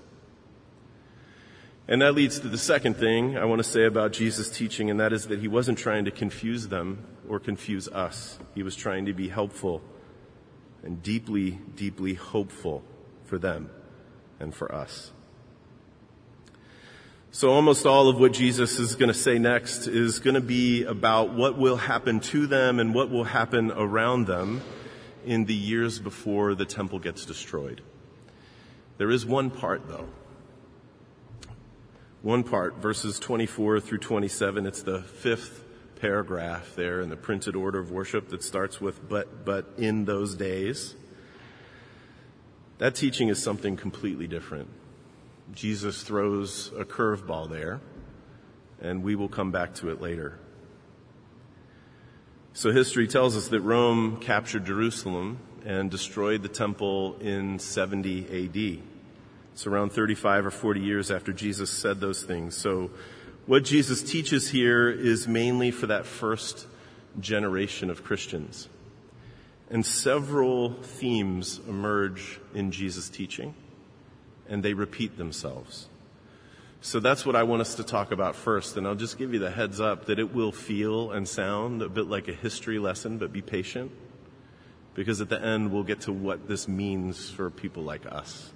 And 1.88 2.02
that 2.02 2.14
leads 2.14 2.40
to 2.40 2.48
the 2.48 2.58
second 2.58 2.96
thing 2.96 3.38
I 3.38 3.46
want 3.46 3.60
to 3.60 3.70
say 3.70 3.86
about 3.86 4.14
Jesus' 4.14 4.50
teaching, 4.50 4.90
and 4.90 5.00
that 5.00 5.12
is 5.12 5.28
that 5.28 5.40
he 5.40 5.48
wasn't 5.48 5.78
trying 5.78 6.06
to 6.06 6.12
confuse 6.12 6.70
them 6.70 7.06
or 7.28 7.40
confuse 7.40 7.88
us. 7.90 8.40
He 8.56 8.64
was 8.64 8.76
trying 8.76 9.06
to 9.08 9.14
be 9.14 9.28
helpful 9.28 9.82
and 10.84 11.04
deeply, 11.04 11.60
deeply 11.76 12.14
hopeful 12.14 12.84
for 13.26 13.38
them 13.38 13.70
and 14.40 14.56
for 14.56 14.74
us. 14.74 15.12
So 17.34 17.50
almost 17.50 17.86
all 17.86 18.10
of 18.10 18.20
what 18.20 18.34
Jesus 18.34 18.78
is 18.78 18.96
going 18.96 19.08
to 19.08 19.14
say 19.14 19.40
next 19.40 19.88
is 19.88 20.20
going 20.20 20.34
to 20.34 20.42
be 20.42 20.84
about 20.84 21.34
what 21.34 21.58
will 21.58 21.78
happen 21.78 22.20
to 22.20 22.46
them 22.46 22.78
and 22.78 22.94
what 22.94 23.10
will 23.10 23.24
happen 23.24 23.72
around 23.72 24.28
them 24.28 24.62
in 25.26 25.46
the 25.46 25.54
years 25.54 25.98
before 25.98 26.56
the 26.56 26.66
temple 26.66 27.00
gets 27.00 27.26
destroyed. 27.26 27.80
There 28.98 29.10
is 29.10 29.26
one 29.26 29.50
part 29.50 29.88
though. 29.88 30.10
One 32.22 32.44
part, 32.44 32.76
verses 32.76 33.18
24 33.18 33.80
through 33.80 34.00
27. 34.00 34.66
It's 34.66 34.84
the 34.84 35.02
fifth 35.02 35.64
paragraph 36.02 36.74
there 36.76 37.00
in 37.00 37.10
the 37.10 37.16
printed 37.16 37.56
order 37.56 37.80
of 37.80 37.92
worship 37.92 38.28
that 38.30 38.44
starts 38.44 38.82
with, 38.82 39.08
but, 39.08 39.46
but 39.46 39.68
in 39.78 40.04
those 40.04 40.36
days. 40.36 40.96
That 42.80 42.94
teaching 42.94 43.30
is 43.30 43.42
something 43.42 43.78
completely 43.78 44.28
different. 44.28 44.68
Jesus 45.54 46.04
throws 46.04 46.72
a 46.78 46.86
curveball 46.86 47.50
there, 47.50 47.82
and 48.82 49.04
we 49.04 49.16
will 49.16 49.28
come 49.28 49.52
back 49.52 49.74
to 49.76 49.90
it 49.90 50.02
later. 50.02 50.40
So 52.54 52.72
history 52.72 53.08
tells 53.08 53.36
us 53.36 53.50
that 53.50 53.62
Rome 53.62 54.18
captured 54.18 54.66
Jerusalem 54.66 55.40
and 55.66 55.92
destroyed 55.92 56.42
the 56.42 56.50
temple 56.50 57.18
in 57.20 57.60
70 57.60 58.46
AD. 58.46 58.84
It's 59.54 59.68
around 59.68 59.92
35 59.92 60.48
or 60.48 60.52
40 60.52 60.80
years 60.80 61.12
after 61.12 61.34
Jesus 61.34 61.70
said 61.70 62.00
those 62.00 62.24
things. 62.24 62.56
So 62.56 62.92
what 63.46 63.64
Jesus 63.64 64.02
teaches 64.02 64.50
here 64.50 64.90
is 64.90 65.28
mainly 65.28 65.72
for 65.72 65.88
that 65.88 66.06
first 66.06 66.68
generation 67.20 67.90
of 67.90 68.04
Christians. 68.04 68.70
And 69.70 69.86
several 69.86 70.74
themes 70.74 71.60
emerge 71.68 72.40
in 72.54 72.72
Jesus' 72.72 73.10
teaching 73.10 73.54
and 74.52 74.62
they 74.62 74.76
repeat 74.76 75.18
themselves. 75.18 75.88
So 76.82 77.00
that's 77.00 77.26
what 77.26 77.36
I 77.36 77.44
want 77.44 77.62
us 77.62 77.76
to 77.76 77.84
talk 77.84 78.12
about 78.12 78.36
first, 78.36 78.76
and 78.76 78.86
I'll 78.86 78.96
just 78.96 79.18
give 79.18 79.34
you 79.34 79.40
the 79.40 79.52
heads 79.52 79.80
up 79.80 80.06
that 80.06 80.20
it 80.20 80.34
will 80.34 80.52
feel 80.52 81.12
and 81.12 81.28
sound 81.28 81.82
a 81.82 81.90
bit 81.90 82.08
like 82.08 82.28
a 82.28 82.34
history 82.34 82.78
lesson, 82.78 83.18
but 83.18 83.32
be 83.32 83.42
patient, 83.42 83.92
because 84.94 85.22
at 85.22 85.30
the 85.30 85.42
end 85.42 85.72
we'll 85.72 85.84
get 85.84 86.02
to 86.02 86.12
what 86.12 86.48
this 86.48 86.68
means 86.68 87.30
for 87.30 87.50
people 87.50 87.84
like 87.84 88.06
us. 88.06 88.52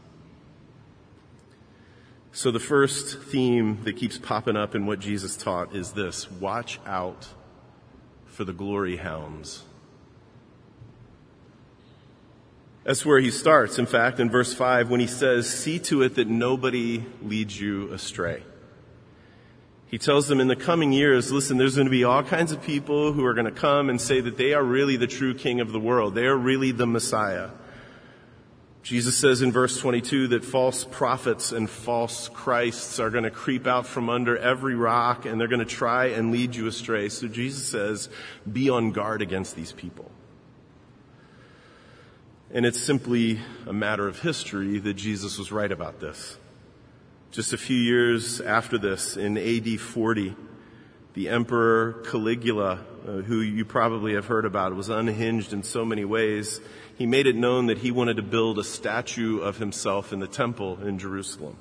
So 2.31 2.51
the 2.51 2.59
first 2.59 3.19
theme 3.19 3.83
that 3.85 3.93
keeps 3.93 4.17
popping 4.17 4.57
up 4.57 4.75
in 4.75 4.85
what 4.85 4.99
Jesus 4.99 5.37
taught 5.37 5.73
is 5.73 5.93
this 5.93 6.29
watch 6.29 6.79
out 6.85 7.29
for 8.25 8.43
the 8.43 8.51
glory 8.51 8.97
hounds. 8.97 9.63
That's 12.85 13.03
where 13.03 13.19
he 13.19 13.31
starts, 13.31 13.79
in 13.79 13.87
fact, 13.87 14.19
in 14.19 14.29
verse 14.29 14.53
5, 14.53 14.91
when 14.91 14.99
he 14.99 15.07
says, 15.07 15.49
See 15.49 15.79
to 15.79 16.03
it 16.03 16.15
that 16.15 16.27
nobody 16.27 17.03
leads 17.23 17.59
you 17.59 17.91
astray. 17.91 18.43
He 19.87 19.97
tells 19.97 20.27
them 20.27 20.39
in 20.39 20.47
the 20.47 20.55
coming 20.55 20.91
years, 20.91 21.31
listen, 21.31 21.57
there's 21.57 21.75
going 21.75 21.87
to 21.87 21.91
be 21.91 22.03
all 22.03 22.21
kinds 22.21 22.51
of 22.51 22.61
people 22.61 23.11
who 23.11 23.25
are 23.25 23.33
going 23.33 23.45
to 23.45 23.51
come 23.51 23.89
and 23.89 23.99
say 23.99 24.21
that 24.21 24.37
they 24.37 24.53
are 24.53 24.63
really 24.63 24.97
the 24.97 25.07
true 25.07 25.33
king 25.33 25.61
of 25.61 25.71
the 25.71 25.79
world. 25.79 26.13
They 26.13 26.27
are 26.27 26.37
really 26.37 26.71
the 26.71 26.85
Messiah. 26.85 27.49
Jesus 28.83 29.17
says 29.17 29.41
in 29.41 29.51
verse 29.51 29.79
22 29.79 30.27
that 30.27 30.45
false 30.45 30.85
prophets 30.85 31.51
and 31.51 31.67
false 31.67 32.29
Christs 32.29 32.99
are 32.99 33.09
going 33.09 33.23
to 33.23 33.31
creep 33.31 33.65
out 33.65 33.87
from 33.87 34.11
under 34.11 34.37
every 34.37 34.75
rock 34.75 35.25
and 35.25 35.41
they're 35.41 35.47
going 35.47 35.57
to 35.57 35.65
try 35.65 36.07
and 36.07 36.31
lead 36.31 36.55
you 36.55 36.67
astray. 36.67 37.09
So 37.09 37.27
Jesus 37.27 37.67
says, 37.67 38.09
be 38.51 38.69
on 38.69 38.91
guard 38.91 39.23
against 39.23 39.55
these 39.55 39.71
people. 39.71 40.11
And 42.55 42.65
it's 42.65 42.79
simply 42.79 43.41
a 43.67 43.73
matter 43.73 44.07
of 44.07 44.21
history 44.21 44.79
that 44.79 44.93
Jesus 44.93 45.37
was 45.37 45.51
right 45.51 45.69
about 45.69 45.99
this. 45.99 46.37
Just 47.31 47.51
a 47.51 47.57
few 47.57 47.75
years 47.75 48.39
after 48.39 48.77
this, 48.77 49.17
in 49.17 49.37
AD 49.37 49.77
40, 49.77 50.37
the 51.15 51.27
Emperor 51.27 52.01
Caligula, 52.09 52.79
uh, 53.05 53.11
who 53.23 53.41
you 53.41 53.65
probably 53.65 54.13
have 54.13 54.27
heard 54.27 54.45
about, 54.45 54.73
was 54.73 54.87
unhinged 54.87 55.51
in 55.51 55.63
so 55.63 55.83
many 55.83 56.05
ways. 56.05 56.61
He 56.97 57.05
made 57.05 57.27
it 57.27 57.35
known 57.35 57.65
that 57.65 57.79
he 57.79 57.91
wanted 57.91 58.15
to 58.15 58.23
build 58.23 58.57
a 58.57 58.63
statue 58.63 59.39
of 59.39 59.57
himself 59.57 60.13
in 60.13 60.19
the 60.19 60.27
temple 60.27 60.81
in 60.81 60.97
Jerusalem. 60.97 61.57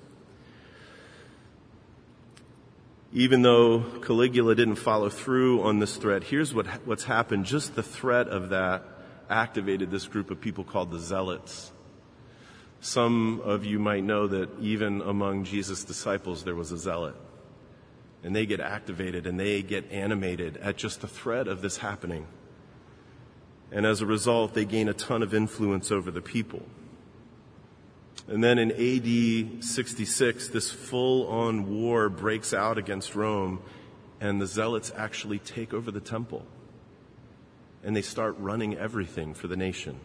even 3.16 3.42
though 3.42 3.80
Caligula 4.02 4.56
didn't 4.56 4.74
follow 4.74 5.08
through 5.08 5.62
on 5.62 5.78
this 5.78 5.96
threat, 5.96 6.24
here's 6.24 6.52
what, 6.52 6.66
what's 6.84 7.04
happened. 7.04 7.46
Just 7.46 7.76
the 7.76 7.82
threat 7.82 8.26
of 8.26 8.48
that 8.48 8.82
activated 9.34 9.90
this 9.90 10.06
group 10.06 10.30
of 10.30 10.40
people 10.40 10.62
called 10.62 10.92
the 10.92 11.00
Zealots. 11.00 11.72
Some 12.80 13.40
of 13.40 13.64
you 13.64 13.78
might 13.78 14.04
know 14.04 14.28
that 14.28 14.48
even 14.60 15.00
among 15.00 15.44
Jesus' 15.44 15.84
disciples, 15.84 16.44
there 16.44 16.54
was 16.54 16.70
a 16.70 16.78
zealot. 16.78 17.16
And 18.22 18.36
they 18.36 18.46
get 18.46 18.60
activated 18.60 19.26
and 19.26 19.40
they 19.40 19.62
get 19.62 19.90
animated 19.90 20.56
at 20.58 20.76
just 20.76 21.00
the 21.00 21.08
threat 21.08 21.48
of 21.48 21.62
this 21.62 21.78
happening. 21.78 22.26
And 23.72 23.84
as 23.84 24.00
a 24.00 24.06
result, 24.06 24.54
they 24.54 24.64
gain 24.64 24.88
a 24.88 24.94
ton 24.94 25.22
of 25.22 25.34
influence 25.34 25.90
over 25.90 26.10
the 26.10 26.22
people. 26.22 26.62
And 28.28 28.42
then 28.44 28.58
in 28.58 28.70
AD 28.70 29.64
66, 29.64 30.48
this 30.48 30.70
full 30.70 31.26
on 31.26 31.68
war 31.68 32.08
breaks 32.08 32.54
out 32.54 32.78
against 32.78 33.14
Rome, 33.14 33.60
and 34.20 34.40
the 34.40 34.46
Zealots 34.46 34.92
actually 34.96 35.38
take 35.40 35.74
over 35.74 35.90
the 35.90 36.00
temple. 36.00 36.46
And 37.84 37.94
they 37.94 38.02
start 38.02 38.36
running 38.38 38.76
everything 38.76 39.34
for 39.34 39.46
the 39.46 39.56
nation. 39.56 40.00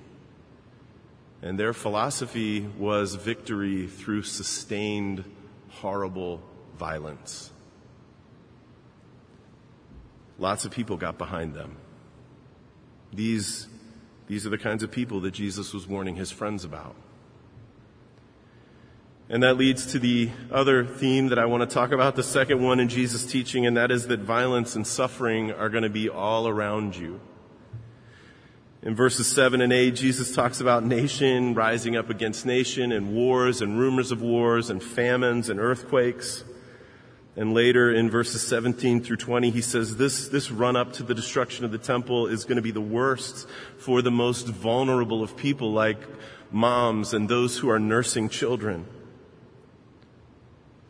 And 1.41 1.57
their 1.57 1.73
philosophy 1.73 2.61
was 2.77 3.15
victory 3.15 3.87
through 3.87 4.23
sustained, 4.23 5.23
horrible 5.69 6.41
violence. 6.77 7.51
Lots 10.37 10.65
of 10.65 10.71
people 10.71 10.97
got 10.97 11.17
behind 11.17 11.53
them. 11.53 11.77
These, 13.13 13.67
these 14.27 14.45
are 14.45 14.49
the 14.49 14.57
kinds 14.57 14.83
of 14.83 14.91
people 14.91 15.21
that 15.21 15.31
Jesus 15.31 15.73
was 15.73 15.87
warning 15.87 16.15
his 16.15 16.31
friends 16.31 16.63
about. 16.63 16.95
And 19.29 19.43
that 19.43 19.57
leads 19.57 19.85
to 19.91 19.99
the 19.99 20.31
other 20.51 20.83
theme 20.85 21.27
that 21.27 21.37
I 21.37 21.45
want 21.45 21.69
to 21.69 21.73
talk 21.73 21.91
about, 21.91 22.15
the 22.15 22.23
second 22.23 22.63
one 22.63 22.79
in 22.79 22.89
Jesus' 22.89 23.25
teaching, 23.25 23.65
and 23.67 23.77
that 23.77 23.91
is 23.91 24.07
that 24.07 24.21
violence 24.21 24.75
and 24.75 24.87
suffering 24.87 25.51
are 25.51 25.69
going 25.69 25.83
to 25.83 25.89
be 25.89 26.09
all 26.09 26.47
around 26.47 26.95
you. 26.95 27.19
In 28.81 28.95
verses 28.95 29.27
7 29.27 29.59
and 29.59 29.73
8, 29.73 29.93
Jesus 29.93 30.33
talks 30.33 30.61
about 30.61 30.85
nation 30.85 31.53
rising 31.53 31.97
up 31.97 32.09
against 32.09 32.45
nation 32.45 32.93
and 32.93 33.13
wars 33.13 33.61
and 33.61 33.77
rumors 33.77 34.09
of 34.13 34.21
wars 34.21 34.69
and 34.69 34.81
famines 34.81 35.49
and 35.49 35.59
earthquakes. 35.59 36.45
And 37.35 37.53
later 37.53 37.93
in 37.93 38.09
verses 38.09 38.41
17 38.41 39.03
through 39.03 39.17
20, 39.17 39.49
he 39.49 39.59
says 39.59 39.97
this, 39.97 40.29
this 40.29 40.49
run 40.49 40.77
up 40.77 40.93
to 40.93 41.03
the 41.03 41.13
destruction 41.13 41.65
of 41.65 41.71
the 41.71 41.77
temple 41.77 42.27
is 42.27 42.45
going 42.45 42.55
to 42.55 42.61
be 42.61 42.71
the 42.71 42.79
worst 42.79 43.49
for 43.77 44.01
the 44.01 44.11
most 44.11 44.47
vulnerable 44.47 45.21
of 45.23 45.35
people 45.35 45.73
like 45.73 45.99
moms 46.49 47.13
and 47.13 47.27
those 47.27 47.57
who 47.57 47.69
are 47.69 47.79
nursing 47.79 48.29
children. 48.29 48.85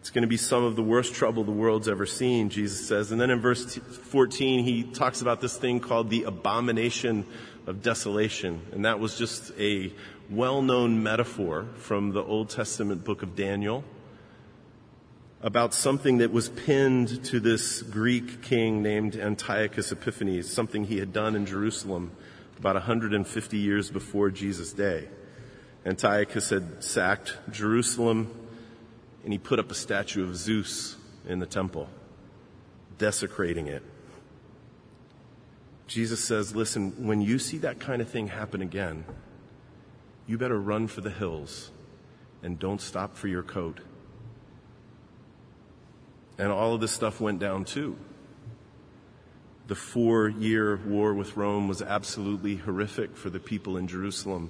It's 0.09 0.15
going 0.15 0.23
to 0.23 0.27
be 0.27 0.37
some 0.37 0.63
of 0.63 0.75
the 0.75 0.81
worst 0.81 1.13
trouble 1.13 1.43
the 1.43 1.51
world's 1.51 1.87
ever 1.87 2.07
seen, 2.07 2.49
Jesus 2.49 2.87
says. 2.87 3.11
And 3.11 3.21
then 3.21 3.29
in 3.29 3.41
verse 3.41 3.75
14, 3.75 4.65
he 4.65 4.81
talks 4.81 5.21
about 5.21 5.39
this 5.39 5.55
thing 5.55 5.79
called 5.79 6.09
the 6.09 6.23
abomination 6.23 7.27
of 7.67 7.83
desolation. 7.83 8.59
And 8.71 8.85
that 8.85 8.99
was 8.99 9.19
just 9.19 9.51
a 9.59 9.93
well-known 10.27 11.03
metaphor 11.03 11.67
from 11.75 12.09
the 12.09 12.23
Old 12.23 12.49
Testament 12.49 13.03
book 13.03 13.21
of 13.21 13.35
Daniel 13.35 13.83
about 15.43 15.75
something 15.75 16.17
that 16.17 16.31
was 16.31 16.49
pinned 16.49 17.23
to 17.25 17.39
this 17.39 17.83
Greek 17.83 18.41
king 18.41 18.81
named 18.81 19.15
Antiochus 19.15 19.91
Epiphanes, 19.91 20.51
something 20.51 20.85
he 20.85 20.97
had 20.97 21.13
done 21.13 21.35
in 21.35 21.45
Jerusalem 21.45 22.09
about 22.57 22.73
150 22.73 23.57
years 23.57 23.91
before 23.91 24.31
Jesus' 24.31 24.73
day. 24.73 25.07
Antiochus 25.85 26.49
had 26.49 26.83
sacked 26.83 27.37
Jerusalem 27.51 28.47
and 29.23 29.33
he 29.33 29.39
put 29.39 29.59
up 29.59 29.71
a 29.71 29.75
statue 29.75 30.23
of 30.23 30.35
Zeus 30.35 30.97
in 31.27 31.39
the 31.39 31.45
temple, 31.45 31.89
desecrating 32.97 33.67
it. 33.67 33.83
Jesus 35.87 36.23
says, 36.23 36.55
listen, 36.55 37.05
when 37.05 37.21
you 37.21 37.39
see 37.39 37.57
that 37.59 37.79
kind 37.79 38.01
of 38.01 38.09
thing 38.09 38.27
happen 38.27 38.61
again, 38.61 39.05
you 40.27 40.37
better 40.37 40.59
run 40.59 40.87
for 40.87 41.01
the 41.01 41.09
hills 41.09 41.71
and 42.43 42.59
don't 42.59 42.79
stop 42.79 43.17
for 43.17 43.27
your 43.27 43.43
coat 43.43 43.79
and 46.39 46.51
all 46.51 46.73
of 46.73 46.81
this 46.81 46.93
stuff 46.93 47.19
went 47.19 47.37
down 47.37 47.65
too. 47.65 47.97
The 49.67 49.75
four 49.75 50.29
year 50.29 50.77
war 50.77 51.13
with 51.13 51.37
Rome 51.37 51.67
was 51.67 51.81
absolutely 51.81 52.55
horrific 52.55 53.15
for 53.15 53.29
the 53.29 53.39
people 53.39 53.77
in 53.77 53.87
Jerusalem. 53.87 54.49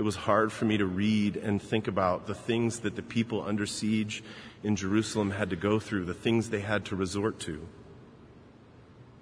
It 0.00 0.02
was 0.02 0.16
hard 0.16 0.50
for 0.50 0.64
me 0.64 0.78
to 0.78 0.86
read 0.86 1.36
and 1.36 1.60
think 1.60 1.86
about 1.86 2.26
the 2.26 2.34
things 2.34 2.80
that 2.80 2.96
the 2.96 3.02
people 3.02 3.42
under 3.42 3.66
siege 3.66 4.24
in 4.62 4.74
Jerusalem 4.74 5.30
had 5.30 5.50
to 5.50 5.56
go 5.56 5.78
through, 5.78 6.06
the 6.06 6.14
things 6.14 6.48
they 6.48 6.62
had 6.62 6.86
to 6.86 6.96
resort 6.96 7.38
to. 7.40 7.60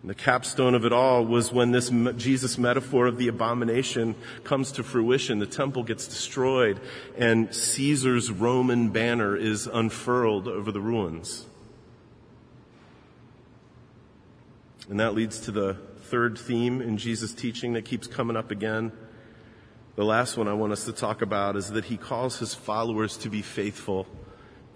And 0.02 0.08
the 0.08 0.14
capstone 0.14 0.76
of 0.76 0.84
it 0.84 0.92
all 0.92 1.24
was 1.24 1.52
when 1.52 1.72
this 1.72 1.90
Jesus 2.16 2.58
metaphor 2.58 3.08
of 3.08 3.18
the 3.18 3.26
abomination 3.26 4.14
comes 4.44 4.70
to 4.70 4.84
fruition. 4.84 5.40
The 5.40 5.46
temple 5.46 5.82
gets 5.82 6.06
destroyed 6.06 6.78
and 7.18 7.52
Caesar's 7.52 8.30
Roman 8.30 8.90
banner 8.90 9.34
is 9.34 9.66
unfurled 9.66 10.46
over 10.46 10.70
the 10.70 10.80
ruins. 10.80 11.44
And 14.88 15.00
that 15.00 15.16
leads 15.16 15.40
to 15.40 15.50
the 15.50 15.74
third 16.02 16.38
theme 16.38 16.80
in 16.80 16.98
Jesus' 16.98 17.34
teaching 17.34 17.72
that 17.72 17.84
keeps 17.84 18.06
coming 18.06 18.36
up 18.36 18.52
again. 18.52 18.92
The 19.98 20.04
last 20.04 20.36
one 20.36 20.46
I 20.46 20.52
want 20.52 20.72
us 20.72 20.84
to 20.84 20.92
talk 20.92 21.22
about 21.22 21.56
is 21.56 21.70
that 21.70 21.86
he 21.86 21.96
calls 21.96 22.38
his 22.38 22.54
followers 22.54 23.16
to 23.16 23.28
be 23.28 23.42
faithful 23.42 24.06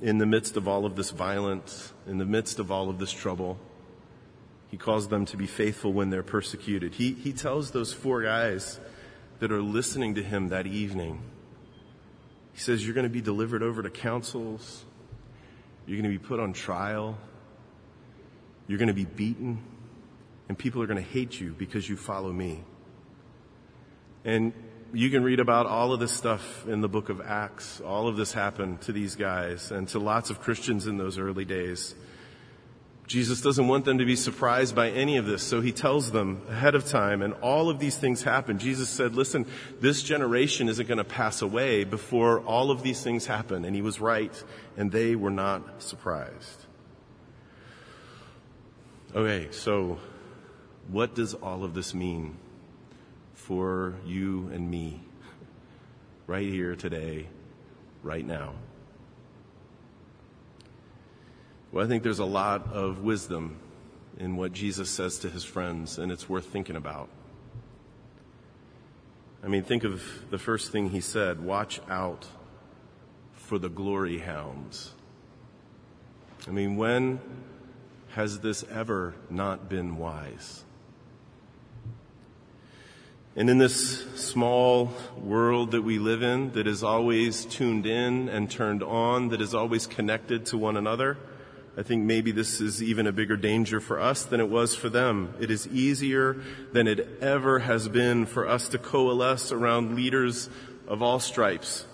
in 0.01 0.19
the 0.19 0.27
midst 0.27 0.57
of 0.57 0.67
all 0.67 0.85
of 0.85 0.97
this 0.97 1.13
violence, 1.13 1.93
in 2.09 2.19
the 2.19 2.25
midst 2.25 2.59
of 2.59 2.73
all 2.73 2.91
of 2.91 2.99
this 2.99 3.13
trouble. 3.13 3.57
He 4.69 4.77
calls 4.77 5.07
them 5.07 5.25
to 5.27 5.37
be 5.37 5.47
faithful 5.47 5.93
when 5.93 6.11
they're 6.11 6.25
persecuted. 6.25 6.95
He, 6.95 7.13
he 7.13 7.33
tells 7.33 7.71
those 7.71 7.93
four 7.93 8.25
guys 8.25 8.81
that 9.39 9.53
are 9.53 9.63
listening 9.63 10.17
to 10.17 10.25
him 10.25 10.49
that 10.49 10.67
evening, 10.67 11.23
he 12.53 12.59
says, 12.59 12.85
You're 12.85 12.95
going 12.95 13.07
to 13.07 13.09
be 13.09 13.21
delivered 13.21 13.63
over 13.63 13.81
to 13.81 13.91
councils. 13.91 14.85
You're 15.87 16.03
going 16.03 16.13
to 16.13 16.19
be 16.19 16.27
put 16.27 16.41
on 16.41 16.53
trial. 16.53 17.17
You're 18.67 18.79
going 18.79 18.89
to 18.89 18.93
be 18.93 19.05
beaten 19.05 19.63
and 20.49 20.59
people 20.59 20.83
are 20.83 20.89
going 20.89 21.01
to 21.01 21.09
hate 21.09 21.41
you 21.41 21.55
because 21.57 21.89
you 21.89 21.97
follow 21.97 22.33
me. 22.33 22.65
And 24.25 24.53
you 24.93 25.11
can 25.11 25.23
read 25.23 25.41
about 25.41 25.67
all 25.67 25.93
of 25.93 26.01
this 26.01 26.13
stuff 26.13 26.67
in 26.67 26.81
the 26.81 26.89
book 26.89 27.09
of 27.09 27.21
Acts. 27.21 27.81
All 27.81 28.09
of 28.09 28.17
this 28.17 28.33
happened 28.33 28.83
to 28.83 28.93
these 28.93 29.17
guys 29.17 29.71
and 29.71 29.89
to 29.89 29.99
lots 29.99 30.31
of 30.31 30.41
Christians 30.41 30.87
in 30.87 30.99
those 30.99 31.19
early 31.19 31.45
days. 31.45 31.95
Jesus 33.07 33.41
doesn't 33.41 33.69
want 33.69 33.85
them 33.85 33.99
to 33.99 34.05
be 34.05 34.17
surprised 34.17 34.75
by 34.75 34.91
any 34.91 35.17
of 35.17 35.27
this, 35.27 35.43
so 35.43 35.61
he 35.61 35.73
tells 35.73 36.13
them 36.13 36.41
ahead 36.49 36.75
of 36.75 36.87
time, 36.87 37.21
and 37.21 37.35
all 37.35 37.69
of 37.69 37.79
these 37.79 37.97
things 37.97 38.23
happen. 38.23 38.59
Jesus 38.59 38.89
said, 38.89 39.15
listen, 39.15 39.47
this 39.81 40.03
generation 40.03 40.69
isn't 40.69 40.89
going 40.89 40.99
to 40.99 41.05
pass 41.05 41.43
away 41.43 41.85
before 41.85 42.41
all 42.41 42.71
of 42.71 42.83
these 42.83 43.03
things 43.03 43.27
happen. 43.27 43.65
And 43.65 43.75
he 43.75 43.83
was 43.83 44.01
right, 44.01 44.33
and 44.77 44.91
they 44.91 45.15
were 45.15 45.31
not 45.31 45.83
surprised. 45.83 46.65
Okay, 49.15 49.49
so 49.51 49.99
what 50.89 51.15
does 51.15 51.35
all 51.35 51.65
of 51.65 51.75
this 51.75 51.93
mean 51.93 52.37
for 53.43 53.95
you 54.07 54.51
and 54.53 54.71
me 54.71 55.01
right 56.27 56.47
here 56.47 56.77
today, 56.77 57.27
right 58.03 58.25
now? 58.25 58.55
Well, 61.73 61.85
I 61.85 61.89
think 61.89 62.03
there's 62.03 62.19
a 62.19 62.25
lot 62.25 62.73
of 62.73 63.03
wisdom 63.03 63.59
in 64.19 64.37
what 64.37 64.53
Jesus 64.53 64.91
says 64.91 65.19
to 65.21 65.31
his 65.31 65.45
friends, 65.45 65.99
and 65.99 66.13
it's 66.13 66.29
worth 66.29 66.47
thinking 66.47 66.77
about. 66.77 67.09
I 69.43 69.49
mean, 69.49 69.65
think 69.65 69.83
of 69.83 70.03
the 70.31 70.39
first 70.39 70.71
thing 70.71 70.91
he 70.91 71.01
said 71.01 71.41
watch 71.41 71.81
out 71.89 72.27
for 73.33 73.59
the 73.59 73.69
glory 73.69 74.19
hounds. 74.19 74.93
I 76.47 76.51
mean, 76.53 76.77
when 76.77 77.21
has 78.11 78.41
this 78.41 78.65
ever 78.71 79.15
not 79.31 79.69
been 79.69 79.97
wise? 79.97 80.65
And 83.35 83.49
in 83.49 83.57
this 83.57 84.05
small 84.15 84.93
world 85.17 85.71
that 85.71 85.81
we 85.81 85.99
live 85.99 86.23
in, 86.23 86.53
that 86.53 86.67
is 86.67 86.83
always 86.83 87.47
tuned 87.47 87.87
in 87.87 88.29
and 88.29 88.51
turned 88.51 88.83
on, 88.83 89.31
that 89.31 89.41
is 89.41 89.55
always 89.55 89.87
connected 89.87 90.45
to 90.47 90.59
one 90.59 90.77
another, 90.77 91.17
I 91.75 91.83
think 91.83 92.05
maybe 92.05 92.33
this 92.33 92.61
is 92.61 92.83
even 92.83 93.07
a 93.07 93.13
bigger 93.13 93.39
danger 93.39 93.81
for 93.81 93.99
us 93.99 94.25
than 94.25 94.41
it 94.41 94.51
was 94.51 94.75
for 94.75 94.91
them. 94.91 95.33
It 95.41 95.51
is 95.51 95.67
easier 95.69 96.43
than 96.73 96.87
it 96.87 97.23
ever 97.23 97.61
has 97.61 97.89
been 97.89 98.27
for 98.27 98.47
us 98.47 98.69
to 98.69 98.79
coalesce 98.79 99.51
around 99.51 99.97
leaders 99.97 100.51
of 100.87 101.01
all 101.01 101.19
stripes. 101.19 101.87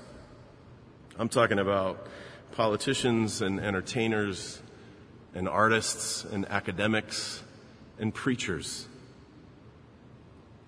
I'm 1.17 1.29
talking 1.29 1.61
about 1.61 2.09
politicians 2.51 3.41
and 3.41 3.61
entertainers 3.61 4.61
and 5.37 5.49
artists 5.49 6.25
and 6.25 6.45
academics 6.47 7.45
and 8.01 8.13
preachers 8.13 8.88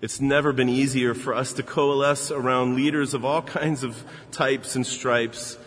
it's 0.01 0.19
never 0.19 0.51
been 0.51 0.69
easier 0.69 1.13
for 1.13 1.35
us 1.35 1.53
to 1.53 1.63
coalesce 1.63 2.31
around 2.31 2.75
leaders 2.75 3.13
of 3.13 3.23
all 3.23 3.41
kinds 3.59 3.83
of 3.83 4.03
types 4.31 4.75
and 4.75 4.85
stripes 4.85 5.57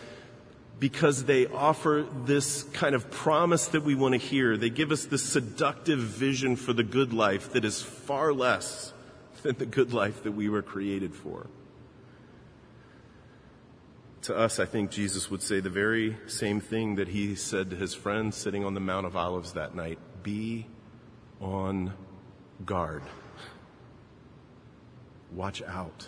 because 0.77 1.23
they 1.23 1.47
offer 1.47 2.05
this 2.25 2.63
kind 2.63 2.95
of 2.95 3.09
promise 3.09 3.67
that 3.67 3.83
we 3.83 3.95
want 3.95 4.13
to 4.13 4.17
hear. 4.17 4.57
They 4.57 4.69
give 4.69 4.91
us 4.91 5.05
this 5.05 5.23
seductive 5.23 5.99
vision 5.99 6.57
for 6.57 6.73
the 6.73 6.83
good 6.83 7.13
life 7.13 7.53
that 7.53 7.63
is 7.63 7.81
far 7.81 8.33
less 8.33 8.93
than 9.43 9.55
the 9.57 9.65
good 9.65 9.93
life 9.93 10.23
that 10.23 10.33
we 10.33 10.49
were 10.49 10.61
created 10.61 11.15
for. 11.15 11.47
To 14.23 14.35
us, 14.35 14.59
I 14.59 14.65
think 14.65 14.89
Jesus 14.89 15.29
would 15.29 15.43
say 15.43 15.59
the 15.59 15.69
very 15.69 16.17
same 16.25 16.59
thing 16.59 16.95
that 16.95 17.07
he 17.07 17.35
said 17.35 17.69
to 17.69 17.75
his 17.75 17.93
friends 17.93 18.35
sitting 18.35 18.65
on 18.65 18.73
the 18.73 18.79
Mount 18.79 19.05
of 19.05 19.15
Olives 19.15 19.53
that 19.53 19.75
night 19.75 19.99
be 20.23 20.65
on 21.39 21.93
guard. 22.65 23.03
Watch 25.35 25.61
out. 25.63 26.07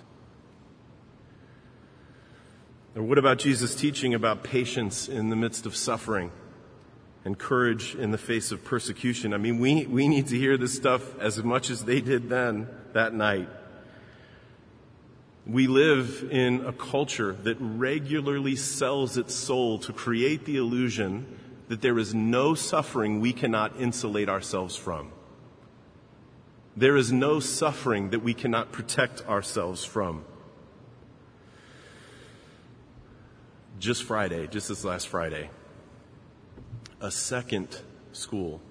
Or 2.96 3.04
what 3.04 3.18
about 3.18 3.40
Jesus' 3.40 3.76
teaching 3.76 4.14
about 4.14 4.42
patience 4.42 5.10
in 5.10 5.30
the 5.30 5.36
midst 5.36 5.66
of 5.66 5.76
suffering 5.76 6.32
and 7.26 7.38
courage 7.38 7.94
in 7.94 8.12
the 8.12 8.18
face 8.18 8.54
of 8.54 8.64
persecution? 8.64 9.34
I 9.34 9.38
mean, 9.38 9.60
we, 9.60 9.86
we 9.86 10.08
need 10.08 10.28
to 10.28 10.38
hear 10.38 10.58
this 10.58 10.74
stuff 10.74 11.20
as 11.20 11.44
much 11.44 11.70
as 11.70 11.84
they 11.84 12.00
did 12.00 12.30
then, 12.30 12.70
that 12.94 13.14
night. 13.14 13.50
We 15.46 15.68
live 15.68 16.30
in 16.32 16.66
a 16.66 16.72
culture 16.72 17.34
that 17.34 17.58
regularly 17.60 18.56
sells 18.56 19.18
its 19.18 19.36
soul 19.36 19.78
to 19.80 19.94
create 19.94 20.46
the 20.46 20.56
illusion 20.56 21.26
that 21.68 21.82
there 21.82 22.00
is 22.00 22.16
no 22.16 22.56
suffering 22.56 23.20
we 23.20 23.34
cannot 23.34 23.80
insulate 23.80 24.30
ourselves 24.30 24.78
from. 24.78 25.12
There 26.78 26.96
is 26.96 27.12
no 27.12 27.42
suffering 27.42 28.12
that 28.12 28.20
we 28.20 28.34
cannot 28.34 28.72
protect 28.72 29.28
ourselves 29.28 29.84
from. 29.84 30.24
just 33.80 34.04
Friday, 34.04 34.48
just 34.48 34.70
this 34.70 34.84
last 34.84 35.08
Friday, 35.08 35.50
a 37.00 37.12
second 37.12 37.80
school 38.12 38.62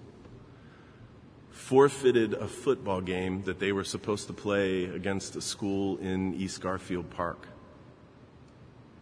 forfeited 1.50 2.34
a 2.34 2.46
football 2.46 3.00
game 3.00 3.42
that 3.44 3.58
they 3.58 3.72
were 3.72 3.84
supposed 3.84 4.26
to 4.26 4.32
play 4.32 4.84
against 4.84 5.36
a 5.36 5.40
school 5.40 5.96
in 5.98 6.34
East 6.34 6.60
Garfield 6.60 7.08
Park. 7.10 7.48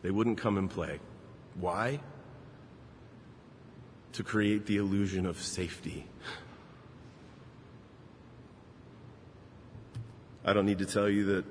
They 0.02 0.10
wouldn't 0.10 0.38
come 0.38 0.58
and 0.58 0.70
play. 0.70 1.00
Why? 1.54 2.00
To 4.12 4.22
create 4.22 4.66
the 4.66 4.76
illusion 4.76 5.26
of 5.26 5.40
safety. 5.40 6.06
I 10.46 10.52
don't 10.52 10.66
need 10.66 10.80
to 10.80 10.87
tell 10.87 11.09
you 11.09 11.24
that 11.37 11.44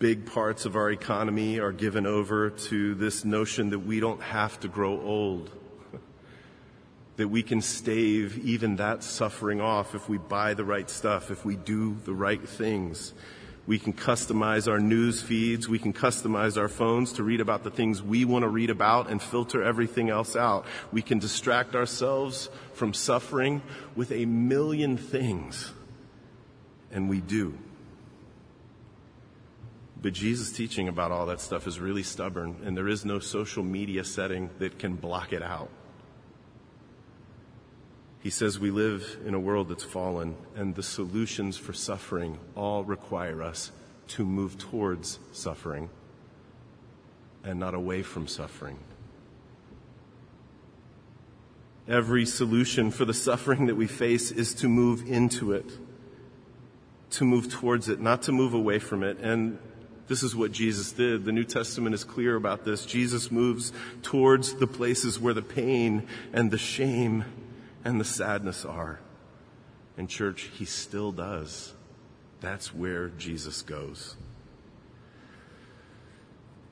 big 0.00 0.26
parts 0.26 0.64
of 0.64 0.74
our 0.74 0.90
economy 0.90 1.60
are 1.60 1.70
given 1.70 2.06
over 2.06 2.50
to 2.50 2.94
this 2.96 3.24
notion 3.24 3.70
that 3.70 3.78
we 3.78 4.00
don't 4.00 4.20
have 4.20 4.58
to 4.60 4.68
grow 4.68 5.00
old. 5.00 5.50
that 7.16 7.28
we 7.28 7.44
can 7.44 7.60
stave 7.60 8.44
even 8.44 8.76
that 8.76 9.04
suffering 9.04 9.60
off 9.60 9.94
if 9.94 10.08
we 10.08 10.18
buy 10.18 10.54
the 10.54 10.64
right 10.64 10.90
stuff, 10.90 11.30
if 11.30 11.44
we 11.44 11.54
do 11.54 11.96
the 12.04 12.12
right 12.12 12.46
things. 12.48 13.14
We 13.68 13.78
can 13.78 13.92
customize 13.92 14.68
our 14.68 14.80
news 14.80 15.22
feeds. 15.22 15.68
We 15.68 15.78
can 15.78 15.92
customize 15.92 16.56
our 16.56 16.68
phones 16.68 17.12
to 17.14 17.22
read 17.22 17.40
about 17.40 17.62
the 17.62 17.70
things 17.70 18.02
we 18.02 18.24
want 18.24 18.42
to 18.42 18.48
read 18.48 18.70
about 18.70 19.08
and 19.08 19.22
filter 19.22 19.62
everything 19.62 20.10
else 20.10 20.34
out. 20.34 20.66
We 20.90 21.02
can 21.02 21.20
distract 21.20 21.76
ourselves 21.76 22.50
from 22.74 22.92
suffering 22.92 23.62
with 23.94 24.10
a 24.10 24.24
million 24.24 24.96
things. 24.96 25.72
And 26.90 27.08
we 27.08 27.20
do. 27.20 27.58
But 30.00 30.12
Jesus' 30.12 30.52
teaching 30.52 30.88
about 30.88 31.10
all 31.10 31.26
that 31.26 31.40
stuff 31.40 31.66
is 31.66 31.80
really 31.80 32.02
stubborn, 32.02 32.56
and 32.64 32.76
there 32.76 32.88
is 32.88 33.04
no 33.04 33.18
social 33.18 33.62
media 33.62 34.04
setting 34.04 34.50
that 34.58 34.78
can 34.78 34.94
block 34.94 35.32
it 35.32 35.42
out. 35.42 35.70
He 38.20 38.30
says 38.30 38.58
we 38.58 38.70
live 38.70 39.18
in 39.24 39.34
a 39.34 39.40
world 39.40 39.68
that's 39.68 39.84
fallen, 39.84 40.36
and 40.54 40.74
the 40.74 40.82
solutions 40.82 41.56
for 41.56 41.72
suffering 41.72 42.38
all 42.54 42.84
require 42.84 43.42
us 43.42 43.72
to 44.08 44.24
move 44.24 44.58
towards 44.58 45.18
suffering 45.32 45.90
and 47.44 47.60
not 47.60 47.74
away 47.74 48.02
from 48.02 48.26
suffering. 48.26 48.78
Every 51.88 52.26
solution 52.26 52.90
for 52.90 53.04
the 53.04 53.14
suffering 53.14 53.66
that 53.66 53.76
we 53.76 53.86
face 53.86 54.32
is 54.32 54.54
to 54.54 54.68
move 54.68 55.08
into 55.08 55.52
it, 55.52 55.70
to 57.10 57.24
move 57.24 57.48
towards 57.48 57.88
it, 57.88 58.00
not 58.00 58.22
to 58.22 58.32
move 58.32 58.54
away 58.54 58.80
from 58.80 59.04
it. 59.04 59.18
And 59.18 59.58
this 60.08 60.22
is 60.22 60.36
what 60.36 60.52
Jesus 60.52 60.92
did. 60.92 61.24
The 61.24 61.32
New 61.32 61.44
Testament 61.44 61.94
is 61.94 62.04
clear 62.04 62.36
about 62.36 62.64
this. 62.64 62.86
Jesus 62.86 63.30
moves 63.30 63.72
towards 64.02 64.54
the 64.54 64.66
places 64.66 65.18
where 65.18 65.34
the 65.34 65.42
pain 65.42 66.06
and 66.32 66.50
the 66.50 66.58
shame 66.58 67.24
and 67.84 68.00
the 68.00 68.04
sadness 68.04 68.64
are. 68.64 69.00
And 69.96 70.08
church, 70.08 70.50
he 70.54 70.64
still 70.64 71.10
does. 71.10 71.72
That's 72.40 72.74
where 72.74 73.08
Jesus 73.08 73.62
goes. 73.62 74.16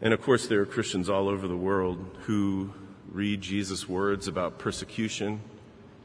And 0.00 0.12
of 0.12 0.20
course, 0.20 0.46
there 0.46 0.60
are 0.60 0.66
Christians 0.66 1.08
all 1.08 1.28
over 1.28 1.48
the 1.48 1.56
world 1.56 2.18
who 2.22 2.72
read 3.10 3.40
Jesus' 3.40 3.88
words 3.88 4.28
about 4.28 4.58
persecution 4.58 5.40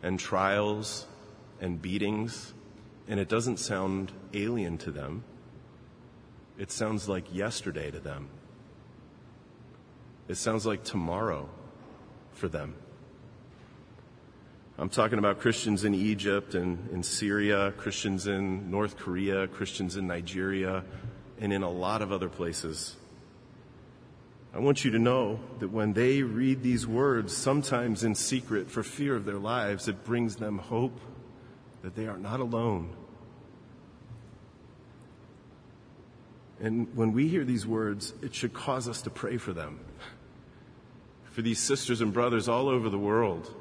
and 0.02 0.20
trials 0.20 1.06
and 1.60 1.82
beatings, 1.82 2.54
and 3.08 3.20
it 3.20 3.28
doesn't 3.28 3.58
sound 3.58 4.12
alien 4.34 4.78
to 4.80 4.92
them. 4.92 5.24
It 6.60 6.72
sounds 6.72 7.08
like 7.08 7.34
yesterday 7.34 7.90
to 7.90 8.00
them. 8.00 8.28
It 10.28 10.36
sounds 10.36 10.66
like 10.66 10.84
tomorrow 10.84 11.50
for 12.34 12.50
them. 12.50 12.76
I'm 14.78 14.90
talking 14.90 15.20
about 15.20 15.40
Christians 15.40 15.86
in 15.86 15.96
Egypt 15.96 16.56
and 16.56 16.90
in 16.92 17.02
Syria, 17.02 17.72
Christians 17.78 18.28
in 18.28 18.70
North 18.70 18.98
Korea, 18.98 19.48
Christians 19.48 19.96
in 19.96 20.06
Nigeria, 20.06 20.84
and 21.40 21.54
in 21.54 21.64
a 21.64 21.70
lot 21.70 22.02
of 22.02 22.12
other 22.12 22.30
places. 22.30 22.98
I 24.54 24.60
want 24.60 24.84
you 24.84 24.92
to 24.92 25.00
know 25.00 25.40
that 25.60 25.70
when 25.70 25.94
they 25.94 26.24
read 26.24 26.62
these 26.62 26.86
words, 26.86 27.36
sometimes 27.36 28.04
in 28.04 28.16
secret 28.16 28.70
for 28.70 28.84
fear 28.84 29.16
of 29.16 29.24
their 29.24 29.40
lives, 29.40 29.88
it 29.88 30.04
brings 30.04 30.36
them 30.36 30.58
hope 30.58 31.00
that 31.84 31.96
they 31.96 32.08
are 32.08 32.18
not 32.18 32.42
alone 32.42 32.94
And 36.62 36.96
when 36.96 37.14
we 37.14 37.28
hear 37.28 37.46
these 37.46 37.66
words, 37.66 38.14
it 38.22 38.36
should 38.36 38.54
cause 38.54 38.90
us 38.90 39.02
to 39.04 39.10
pray 39.10 39.38
for 39.38 39.54
them, 39.54 39.80
for 41.32 41.42
these 41.42 41.60
sisters 41.60 42.02
and 42.02 42.12
brothers 42.12 42.50
all 42.50 42.68
over 42.68 42.90
the 42.90 42.98
world, 42.98 43.54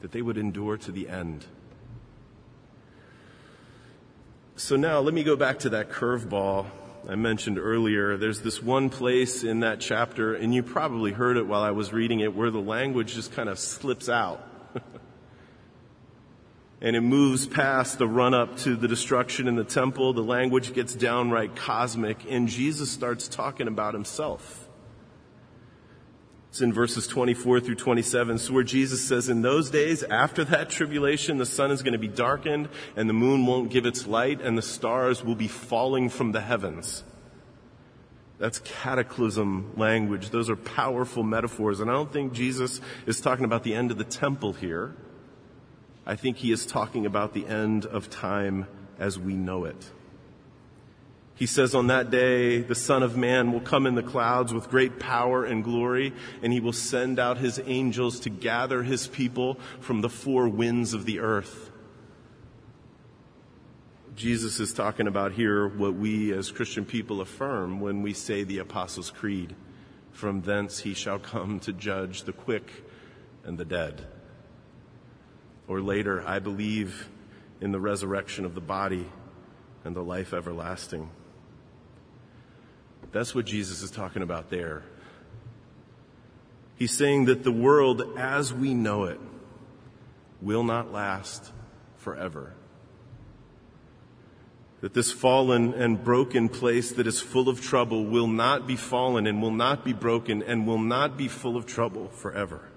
that 0.00 0.12
they 0.12 0.22
would 0.22 0.38
endure 0.38 0.78
to 0.78 0.92
the 0.92 1.08
end. 1.08 1.44
So 4.56 4.76
now 4.76 5.00
let 5.00 5.14
me 5.14 5.22
go 5.22 5.36
back 5.36 5.60
to 5.60 5.70
that 5.70 5.90
curveball 5.90 6.66
I 7.08 7.14
mentioned 7.14 7.58
earlier. 7.58 8.16
There's 8.16 8.40
this 8.40 8.62
one 8.62 8.90
place 8.90 9.44
in 9.44 9.60
that 9.60 9.80
chapter, 9.80 10.34
and 10.34 10.54
you 10.54 10.62
probably 10.62 11.12
heard 11.12 11.36
it 11.36 11.46
while 11.46 11.62
I 11.62 11.70
was 11.70 11.92
reading 11.92 12.20
it, 12.20 12.34
where 12.34 12.50
the 12.50 12.60
language 12.60 13.14
just 13.14 13.32
kind 13.32 13.48
of 13.48 13.58
slips 13.58 14.08
out 14.08 14.46
and 16.80 16.94
it 16.94 17.00
moves 17.00 17.46
past 17.46 17.98
the 17.98 18.06
run 18.06 18.34
up 18.34 18.56
to 18.58 18.76
the 18.76 18.86
destruction 18.86 19.48
in 19.48 19.56
the 19.56 19.64
temple. 19.64 20.12
The 20.12 20.22
language 20.22 20.72
gets 20.72 20.94
downright 20.94 21.56
cosmic, 21.56 22.18
and 22.30 22.48
Jesus 22.48 22.90
starts 22.90 23.26
talking 23.26 23.66
about 23.66 23.94
himself. 23.94 24.68
It's 26.50 26.62
in 26.62 26.72
verses 26.72 27.06
24 27.06 27.60
through 27.60 27.74
27. 27.74 28.38
So 28.38 28.54
where 28.54 28.62
Jesus 28.62 29.04
says, 29.04 29.28
in 29.28 29.42
those 29.42 29.70
days, 29.70 30.02
after 30.02 30.44
that 30.44 30.70
tribulation, 30.70 31.36
the 31.36 31.46
sun 31.46 31.70
is 31.70 31.82
going 31.82 31.92
to 31.92 31.98
be 31.98 32.08
darkened, 32.08 32.68
and 32.96 33.08
the 33.08 33.14
moon 33.14 33.44
won't 33.44 33.70
give 33.70 33.84
its 33.84 34.06
light, 34.06 34.40
and 34.40 34.56
the 34.56 34.62
stars 34.62 35.22
will 35.22 35.34
be 35.34 35.48
falling 35.48 36.08
from 36.08 36.32
the 36.32 36.40
heavens. 36.40 37.04
That's 38.38 38.60
cataclysm 38.60 39.72
language. 39.76 40.30
Those 40.30 40.48
are 40.48 40.56
powerful 40.56 41.24
metaphors. 41.24 41.80
And 41.80 41.90
I 41.90 41.94
don't 41.94 42.12
think 42.12 42.32
Jesus 42.32 42.80
is 43.04 43.20
talking 43.20 43.44
about 43.44 43.64
the 43.64 43.74
end 43.74 43.90
of 43.90 43.98
the 43.98 44.04
temple 44.04 44.52
here. 44.52 44.94
I 46.08 46.16
think 46.16 46.38
he 46.38 46.52
is 46.52 46.64
talking 46.64 47.04
about 47.04 47.34
the 47.34 47.46
end 47.46 47.84
of 47.84 48.08
time 48.08 48.66
as 48.98 49.18
we 49.18 49.34
know 49.34 49.66
it. 49.66 49.90
He 51.34 51.44
says 51.44 51.74
on 51.74 51.88
that 51.88 52.10
day, 52.10 52.62
the 52.62 52.74
Son 52.74 53.02
of 53.02 53.14
Man 53.14 53.52
will 53.52 53.60
come 53.60 53.86
in 53.86 53.94
the 53.94 54.02
clouds 54.02 54.54
with 54.54 54.70
great 54.70 54.98
power 54.98 55.44
and 55.44 55.62
glory, 55.62 56.14
and 56.42 56.50
he 56.50 56.60
will 56.60 56.72
send 56.72 57.18
out 57.18 57.36
his 57.36 57.60
angels 57.66 58.20
to 58.20 58.30
gather 58.30 58.82
his 58.82 59.06
people 59.06 59.58
from 59.80 60.00
the 60.00 60.08
four 60.08 60.48
winds 60.48 60.94
of 60.94 61.04
the 61.04 61.20
earth. 61.20 61.70
Jesus 64.16 64.60
is 64.60 64.72
talking 64.72 65.06
about 65.06 65.32
here 65.32 65.68
what 65.68 65.94
we 65.94 66.32
as 66.32 66.50
Christian 66.50 66.86
people 66.86 67.20
affirm 67.20 67.80
when 67.80 68.00
we 68.00 68.14
say 68.14 68.44
the 68.44 68.58
Apostles' 68.58 69.10
Creed. 69.10 69.54
From 70.10 70.40
thence 70.40 70.80
he 70.80 70.94
shall 70.94 71.18
come 71.18 71.60
to 71.60 71.72
judge 71.72 72.22
the 72.22 72.32
quick 72.32 72.82
and 73.44 73.58
the 73.58 73.66
dead. 73.66 74.06
Or 75.68 75.80
later, 75.82 76.26
I 76.26 76.38
believe 76.38 77.08
in 77.60 77.72
the 77.72 77.80
resurrection 77.80 78.44
of 78.44 78.54
the 78.54 78.60
body 78.60 79.06
and 79.84 79.94
the 79.94 80.02
life 80.02 80.32
everlasting. 80.32 81.10
That's 83.12 83.34
what 83.34 83.46
Jesus 83.46 83.82
is 83.82 83.90
talking 83.90 84.22
about 84.22 84.50
there. 84.50 84.82
He's 86.76 86.96
saying 86.96 87.26
that 87.26 87.42
the 87.42 87.52
world 87.52 88.02
as 88.16 88.52
we 88.52 88.74
know 88.74 89.04
it 89.04 89.20
will 90.40 90.62
not 90.62 90.92
last 90.92 91.52
forever. 91.96 92.54
That 94.80 94.94
this 94.94 95.10
fallen 95.10 95.74
and 95.74 96.02
broken 96.02 96.48
place 96.48 96.92
that 96.92 97.06
is 97.08 97.20
full 97.20 97.48
of 97.48 97.60
trouble 97.60 98.04
will 98.04 98.28
not 98.28 98.66
be 98.66 98.76
fallen 98.76 99.26
and 99.26 99.42
will 99.42 99.50
not 99.50 99.84
be 99.84 99.92
broken 99.92 100.42
and 100.42 100.66
will 100.66 100.78
not 100.78 101.16
be 101.16 101.26
full 101.26 101.56
of 101.56 101.66
trouble 101.66 102.08
forever. 102.08 102.68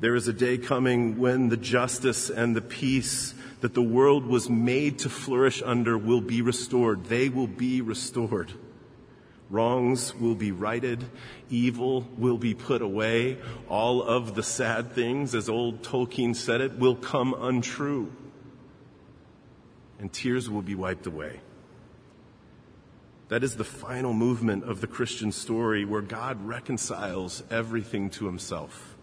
There 0.00 0.14
is 0.14 0.28
a 0.28 0.32
day 0.32 0.56
coming 0.56 1.18
when 1.18 1.50
the 1.50 1.58
justice 1.58 2.30
and 2.30 2.56
the 2.56 2.62
peace 2.62 3.34
that 3.60 3.74
the 3.74 3.82
world 3.82 4.24
was 4.24 4.48
made 4.48 5.00
to 5.00 5.10
flourish 5.10 5.62
under 5.62 5.98
will 5.98 6.22
be 6.22 6.40
restored. 6.40 7.04
They 7.04 7.28
will 7.28 7.46
be 7.46 7.82
restored. 7.82 8.50
Wrongs 9.50 10.14
will 10.14 10.34
be 10.34 10.52
righted. 10.52 11.04
Evil 11.50 12.08
will 12.16 12.38
be 12.38 12.54
put 12.54 12.80
away. 12.80 13.36
All 13.68 14.02
of 14.02 14.34
the 14.34 14.42
sad 14.42 14.92
things, 14.92 15.34
as 15.34 15.50
old 15.50 15.82
Tolkien 15.82 16.34
said 16.34 16.62
it, 16.62 16.78
will 16.78 16.96
come 16.96 17.34
untrue. 17.38 18.10
And 19.98 20.10
tears 20.10 20.48
will 20.48 20.62
be 20.62 20.74
wiped 20.74 21.06
away. 21.06 21.40
That 23.28 23.44
is 23.44 23.56
the 23.56 23.64
final 23.64 24.14
movement 24.14 24.64
of 24.64 24.80
the 24.80 24.86
Christian 24.86 25.30
story 25.30 25.84
where 25.84 26.00
God 26.00 26.46
reconciles 26.46 27.42
everything 27.50 28.08
to 28.10 28.24
himself. 28.24 28.96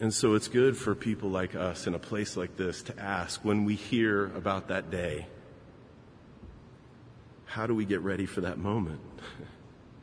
And 0.00 0.14
so 0.14 0.34
it's 0.34 0.46
good 0.46 0.76
for 0.76 0.94
people 0.94 1.28
like 1.28 1.56
us 1.56 1.88
in 1.88 1.94
a 1.94 1.98
place 1.98 2.36
like 2.36 2.56
this 2.56 2.82
to 2.84 2.98
ask 3.00 3.44
when 3.44 3.64
we 3.64 3.74
hear 3.74 4.26
about 4.36 4.68
that 4.68 4.90
day, 4.90 5.26
how 7.46 7.66
do 7.66 7.74
we 7.74 7.84
get 7.84 8.00
ready 8.00 8.24
for 8.24 8.42
that 8.42 8.58
moment? 8.58 9.00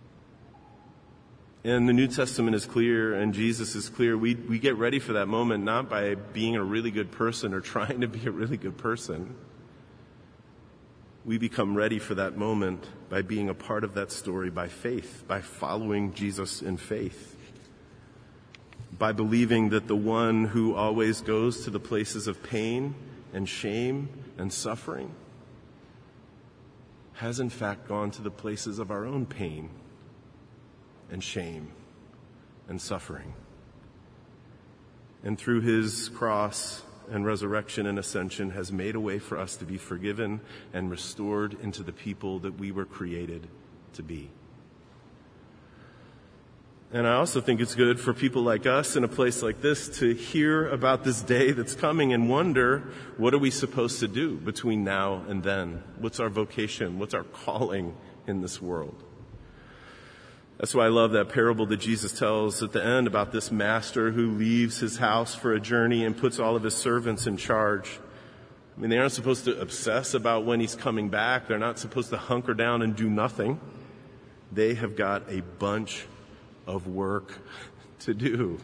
and 1.64 1.88
the 1.88 1.94
New 1.94 2.08
Testament 2.08 2.56
is 2.56 2.66
clear 2.66 3.14
and 3.14 3.34
Jesus 3.34 3.74
is 3.76 3.88
clear. 3.88 4.18
We, 4.18 4.36
we 4.36 4.60
get 4.60 4.76
ready 4.76 5.00
for 5.00 5.14
that 5.14 5.28
moment 5.28 5.64
not 5.64 5.90
by 5.90 6.16
being 6.16 6.58
a 6.58 6.64
really 6.64 6.92
good 6.92 7.12
person 7.12 7.54
or 7.54 7.62
trying 7.62 8.02
to 8.02 8.08
be 8.10 8.26
a 8.28 8.32
really 8.32 8.58
good 8.58 8.78
person. 8.78 9.34
We 11.24 11.38
become 11.38 11.74
ready 11.74 12.00
for 12.00 12.16
that 12.16 12.36
moment 12.36 12.86
by 13.10 13.22
being 13.22 13.48
a 13.48 13.54
part 13.54 13.86
of 13.86 13.94
that 13.94 14.12
story 14.12 14.50
by 14.50 14.68
faith, 14.68 15.24
by 15.26 15.40
following 15.40 16.14
Jesus 16.14 16.62
in 16.62 16.76
faith 16.76 17.35
by 18.98 19.12
believing 19.12 19.70
that 19.70 19.88
the 19.88 19.96
one 19.96 20.46
who 20.46 20.74
always 20.76 21.22
goes 21.22 21.64
to 21.66 21.70
the 21.70 21.80
places 21.80 22.28
of 22.28 22.42
pain 22.44 22.96
and 23.34 23.48
shame 23.48 24.10
and 24.38 24.52
suffering 24.52 25.14
has 27.14 27.40
in 27.40 27.50
fact 27.50 27.88
gone 27.88 28.12
to 28.12 28.22
the 28.22 28.32
places 28.32 28.80
of 28.80 28.92
our 28.92 29.06
own 29.06 29.26
pain 29.26 29.70
and 31.10 31.24
shame 31.24 31.70
and 32.68 32.82
suffering. 32.82 33.34
And 35.24 35.38
through 35.38 35.62
his 35.62 36.10
cross 36.10 36.84
and 37.10 37.26
resurrection 37.26 37.86
and 37.86 37.98
ascension 37.98 38.52
has 38.52 38.72
made 38.72 38.96
a 38.96 39.00
way 39.00 39.20
for 39.20 39.38
us 39.38 39.56
to 39.58 39.66
be 39.66 39.78
forgiven 39.78 40.42
and 40.74 40.90
restored 40.90 41.58
into 41.62 41.84
the 41.84 41.94
people 41.94 42.40
that 42.40 42.60
we 42.60 42.72
were 42.72 42.86
created 42.86 43.48
to 43.94 44.04
be. 44.04 44.30
And 46.94 47.08
I 47.08 47.16
also 47.16 47.42
think 47.42 47.60
it's 47.62 47.76
good 47.76 48.00
for 48.00 48.14
people 48.14 48.44
like 48.44 48.66
us 48.66 48.96
in 48.96 49.04
a 49.04 49.08
place 49.08 49.42
like 49.42 49.60
this 49.60 50.00
to 50.00 50.14
hear 50.14 50.70
about 50.70 51.04
this 51.04 51.22
day 51.22 51.52
that's 51.52 51.74
coming 51.74 52.14
and 52.14 52.30
wonder 52.30 52.84
what 53.18 53.34
are 53.34 53.40
we 53.40 53.50
supposed 53.50 54.00
to 54.00 54.08
do 54.08 54.36
between 54.38 54.84
now 54.84 55.24
and 55.28 55.44
then? 55.44 55.84
What's 55.98 56.20
our 56.20 56.30
vocation? 56.30 57.00
What's 57.00 57.14
our 57.14 57.24
calling 57.24 57.96
in 58.28 58.42
this 58.42 58.62
world? 58.62 59.04
That's 60.58 60.74
why 60.74 60.86
I 60.86 60.90
love 60.90 61.12
that 61.12 61.30
parable 61.30 61.66
that 61.66 61.82
Jesus 61.82 62.18
tells 62.18 62.64
at 62.64 62.72
the 62.72 62.84
end 62.84 63.08
about 63.08 63.34
this 63.34 63.52
master 63.52 64.12
who 64.12 64.32
leaves 64.32 64.80
his 64.80 64.98
house 64.98 65.36
for 65.36 65.54
a 65.54 65.60
journey 65.60 66.06
and 66.06 66.16
puts 66.16 66.40
all 66.40 66.56
of 66.56 66.64
his 66.64 66.76
servants 66.76 67.28
in 67.28 67.36
charge. 67.36 68.00
I 68.78 68.80
mean, 68.80 68.90
they 68.90 68.98
aren't 68.98 69.12
supposed 69.12 69.44
to 69.46 69.60
obsess 69.60 70.14
about 70.14 70.46
when 70.46 70.62
he's 70.62 70.76
coming 70.76 71.10
back. 71.10 71.48
They're 71.48 71.60
not 71.60 71.78
supposed 71.78 72.10
to 72.12 72.18
hunker 72.18 72.54
down 72.54 72.82
and 72.84 72.96
do 72.96 73.10
nothing. 73.10 73.60
They 74.52 74.76
have 74.76 74.96
got 74.96 75.30
a 75.30 75.42
bunch 75.42 76.08
of 76.68 76.88
work 76.88 77.32
to 78.00 78.14
do. 78.14 78.60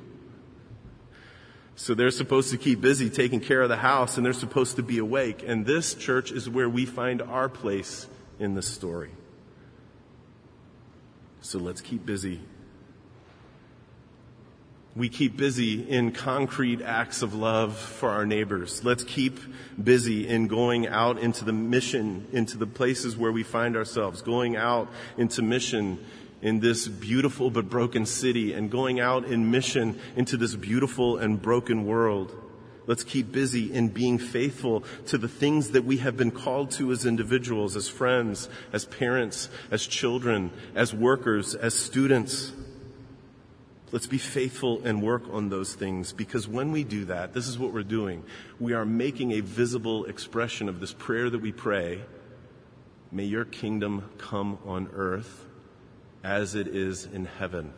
So 1.76 1.96
they're 1.96 2.12
supposed 2.12 2.52
to 2.52 2.58
keep 2.58 2.80
busy 2.80 3.10
taking 3.10 3.40
care 3.40 3.62
of 3.62 3.70
the 3.70 3.78
house 3.78 4.18
and 4.18 4.26
they're 4.26 4.34
supposed 4.34 4.76
to 4.76 4.84
be 4.84 5.00
awake. 5.00 5.44
And 5.46 5.66
this 5.66 5.96
church 5.96 6.32
is 6.32 6.50
where 6.50 6.70
we 6.70 6.86
find 6.86 7.22
our 7.22 7.50
place 7.50 8.08
in 8.40 8.54
the 8.54 8.62
story. 8.62 9.12
So 11.42 11.58
let's 11.58 11.82
keep 11.82 12.06
busy. 12.06 12.40
We 14.96 15.10
keep 15.10 15.38
busy 15.38 15.90
in 15.90 16.12
concrete 16.12 16.82
acts 16.82 17.22
of 17.22 17.34
love 17.34 17.78
for 17.78 18.10
our 18.10 18.26
neighbors. 18.26 18.84
Let's 18.84 19.04
keep 19.04 19.40
busy 19.82 20.28
in 20.28 20.48
going 20.48 20.88
out 20.88 21.18
into 21.18 21.46
the 21.46 21.54
mission, 21.54 22.28
into 22.34 22.58
the 22.58 22.68
places 22.68 23.16
where 23.16 23.32
we 23.32 23.42
find 23.42 23.78
ourselves, 23.78 24.22
going 24.22 24.58
out 24.58 24.90
into 25.18 25.42
mission 25.42 25.98
in 26.41 26.60
this 26.60 26.88
beautiful 26.88 27.49
but 27.51 27.69
broken 27.69 28.06
city 28.06 28.54
and 28.54 28.71
going 28.71 28.99
out 28.99 29.25
in 29.25 29.51
mission 29.51 29.99
into 30.15 30.38
this 30.38 30.56
beautiful 30.56 31.17
and 31.17 31.41
broken 31.41 31.86
world. 31.86 32.36
Let's 32.88 33.04
keep 33.04 33.32
busy 33.32 33.71
in 33.71 33.89
being 33.89 34.17
faithful 34.17 34.84
to 35.08 35.17
the 35.17 35.27
things 35.27 35.71
that 35.71 35.86
we 35.86 35.97
have 35.97 36.17
been 36.17 36.32
called 36.32 36.71
to 36.71 36.91
as 36.91 37.06
individuals, 37.06 37.75
as 37.75 37.88
friends, 37.88 38.49
as 38.73 38.86
parents, 38.86 39.49
as 39.69 39.86
children, 39.86 40.51
as 40.73 40.93
workers, 40.93 41.54
as 41.54 41.75
students. 41.75 42.51
Let's 43.91 44.08
be 44.08 44.17
faithful 44.17 44.82
and 44.84 45.04
work 45.04 45.23
on 45.32 45.49
those 45.49 45.75
things 45.75 46.12
because 46.12 46.47
when 46.47 46.71
we 46.71 46.84
do 46.84 47.06
that, 47.06 47.34
this 47.34 47.47
is 47.47 47.60
what 47.60 47.71
we're 47.71 47.84
doing. 47.84 48.23
We 48.60 48.73
are 48.73 48.86
making 48.86 49.34
a 49.34 49.41
visible 49.41 50.06
expression 50.06 50.67
of 50.67 50.80
this 50.80 50.93
prayer 50.93 51.30
that 51.30 51.41
we 51.41 51.51
pray. 51.51 52.01
May 53.12 53.25
your 53.25 53.45
kingdom 53.45 54.10
come 54.17 54.58
on 54.65 54.89
earth 54.93 55.45
as 56.24 56.56
it 56.56 56.68
is 56.68 57.06
in 57.06 57.26
heaven. 57.26 57.74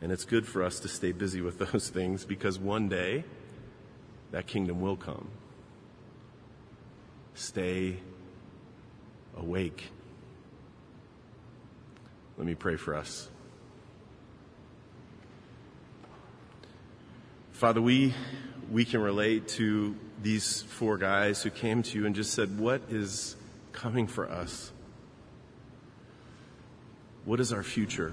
And 0.00 0.10
it's 0.10 0.24
good 0.24 0.46
for 0.46 0.62
us 0.62 0.80
to 0.80 0.88
stay 0.88 1.12
busy 1.12 1.40
with 1.40 1.58
those 1.72 1.88
things 1.88 2.24
because 2.24 2.58
one 2.58 2.88
day 2.88 3.24
that 4.30 4.46
kingdom 4.46 4.80
will 4.80 4.96
come. 4.96 5.28
Stay 7.34 7.98
awake. 9.36 9.90
Let 12.36 12.46
me 12.46 12.54
pray 12.54 12.76
for 12.76 12.94
us. 12.94 13.28
Father, 17.52 17.80
we, 17.80 18.12
we 18.70 18.84
can 18.84 19.00
relate 19.00 19.46
to 19.48 19.94
these 20.20 20.62
four 20.62 20.98
guys 20.98 21.42
who 21.42 21.50
came 21.50 21.82
to 21.84 21.98
you 21.98 22.06
and 22.06 22.14
just 22.14 22.32
said, 22.32 22.58
What 22.58 22.82
is 22.90 23.36
coming 23.72 24.06
for 24.06 24.28
us? 24.28 24.72
What 27.24 27.40
is 27.40 27.52
our 27.52 27.62
future? 27.62 28.12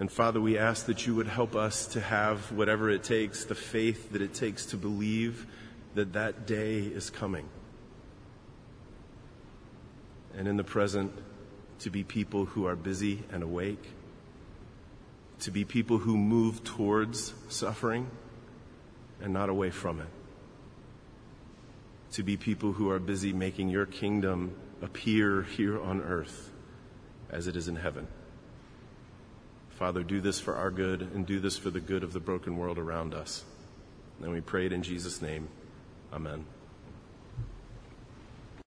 And 0.00 0.12
Father, 0.12 0.40
we 0.40 0.58
ask 0.58 0.86
that 0.86 1.06
you 1.06 1.14
would 1.14 1.26
help 1.26 1.56
us 1.56 1.86
to 1.88 2.00
have 2.00 2.52
whatever 2.52 2.88
it 2.88 3.02
takes, 3.02 3.44
the 3.44 3.54
faith 3.54 4.12
that 4.12 4.22
it 4.22 4.32
takes 4.32 4.66
to 4.66 4.76
believe 4.76 5.46
that 5.94 6.12
that 6.12 6.46
day 6.46 6.78
is 6.78 7.10
coming. 7.10 7.48
And 10.36 10.46
in 10.46 10.56
the 10.56 10.64
present, 10.64 11.12
to 11.80 11.90
be 11.90 12.04
people 12.04 12.44
who 12.44 12.66
are 12.66 12.76
busy 12.76 13.24
and 13.32 13.42
awake, 13.42 13.92
to 15.40 15.50
be 15.50 15.64
people 15.64 15.98
who 15.98 16.16
move 16.16 16.62
towards 16.62 17.32
suffering 17.48 18.08
and 19.20 19.32
not 19.32 19.48
away 19.48 19.70
from 19.70 20.00
it, 20.00 20.08
to 22.12 22.22
be 22.22 22.36
people 22.36 22.72
who 22.72 22.90
are 22.90 23.00
busy 23.00 23.32
making 23.32 23.68
your 23.68 23.86
kingdom 23.86 24.54
appear 24.82 25.42
here 25.42 25.80
on 25.80 26.00
earth 26.00 26.50
as 27.30 27.46
it 27.46 27.56
is 27.56 27.68
in 27.68 27.76
heaven. 27.76 28.06
Father, 29.70 30.02
do 30.02 30.20
this 30.20 30.40
for 30.40 30.56
our 30.56 30.70
good 30.70 31.02
and 31.02 31.24
do 31.26 31.40
this 31.40 31.56
for 31.56 31.70
the 31.70 31.80
good 31.80 32.02
of 32.02 32.12
the 32.12 32.20
broken 32.20 32.56
world 32.56 32.78
around 32.78 33.14
us. 33.14 33.44
And 34.20 34.32
we 34.32 34.40
pray 34.40 34.66
it 34.66 34.72
in 34.72 34.82
Jesus' 34.82 35.22
name. 35.22 35.48
Amen. 36.12 36.44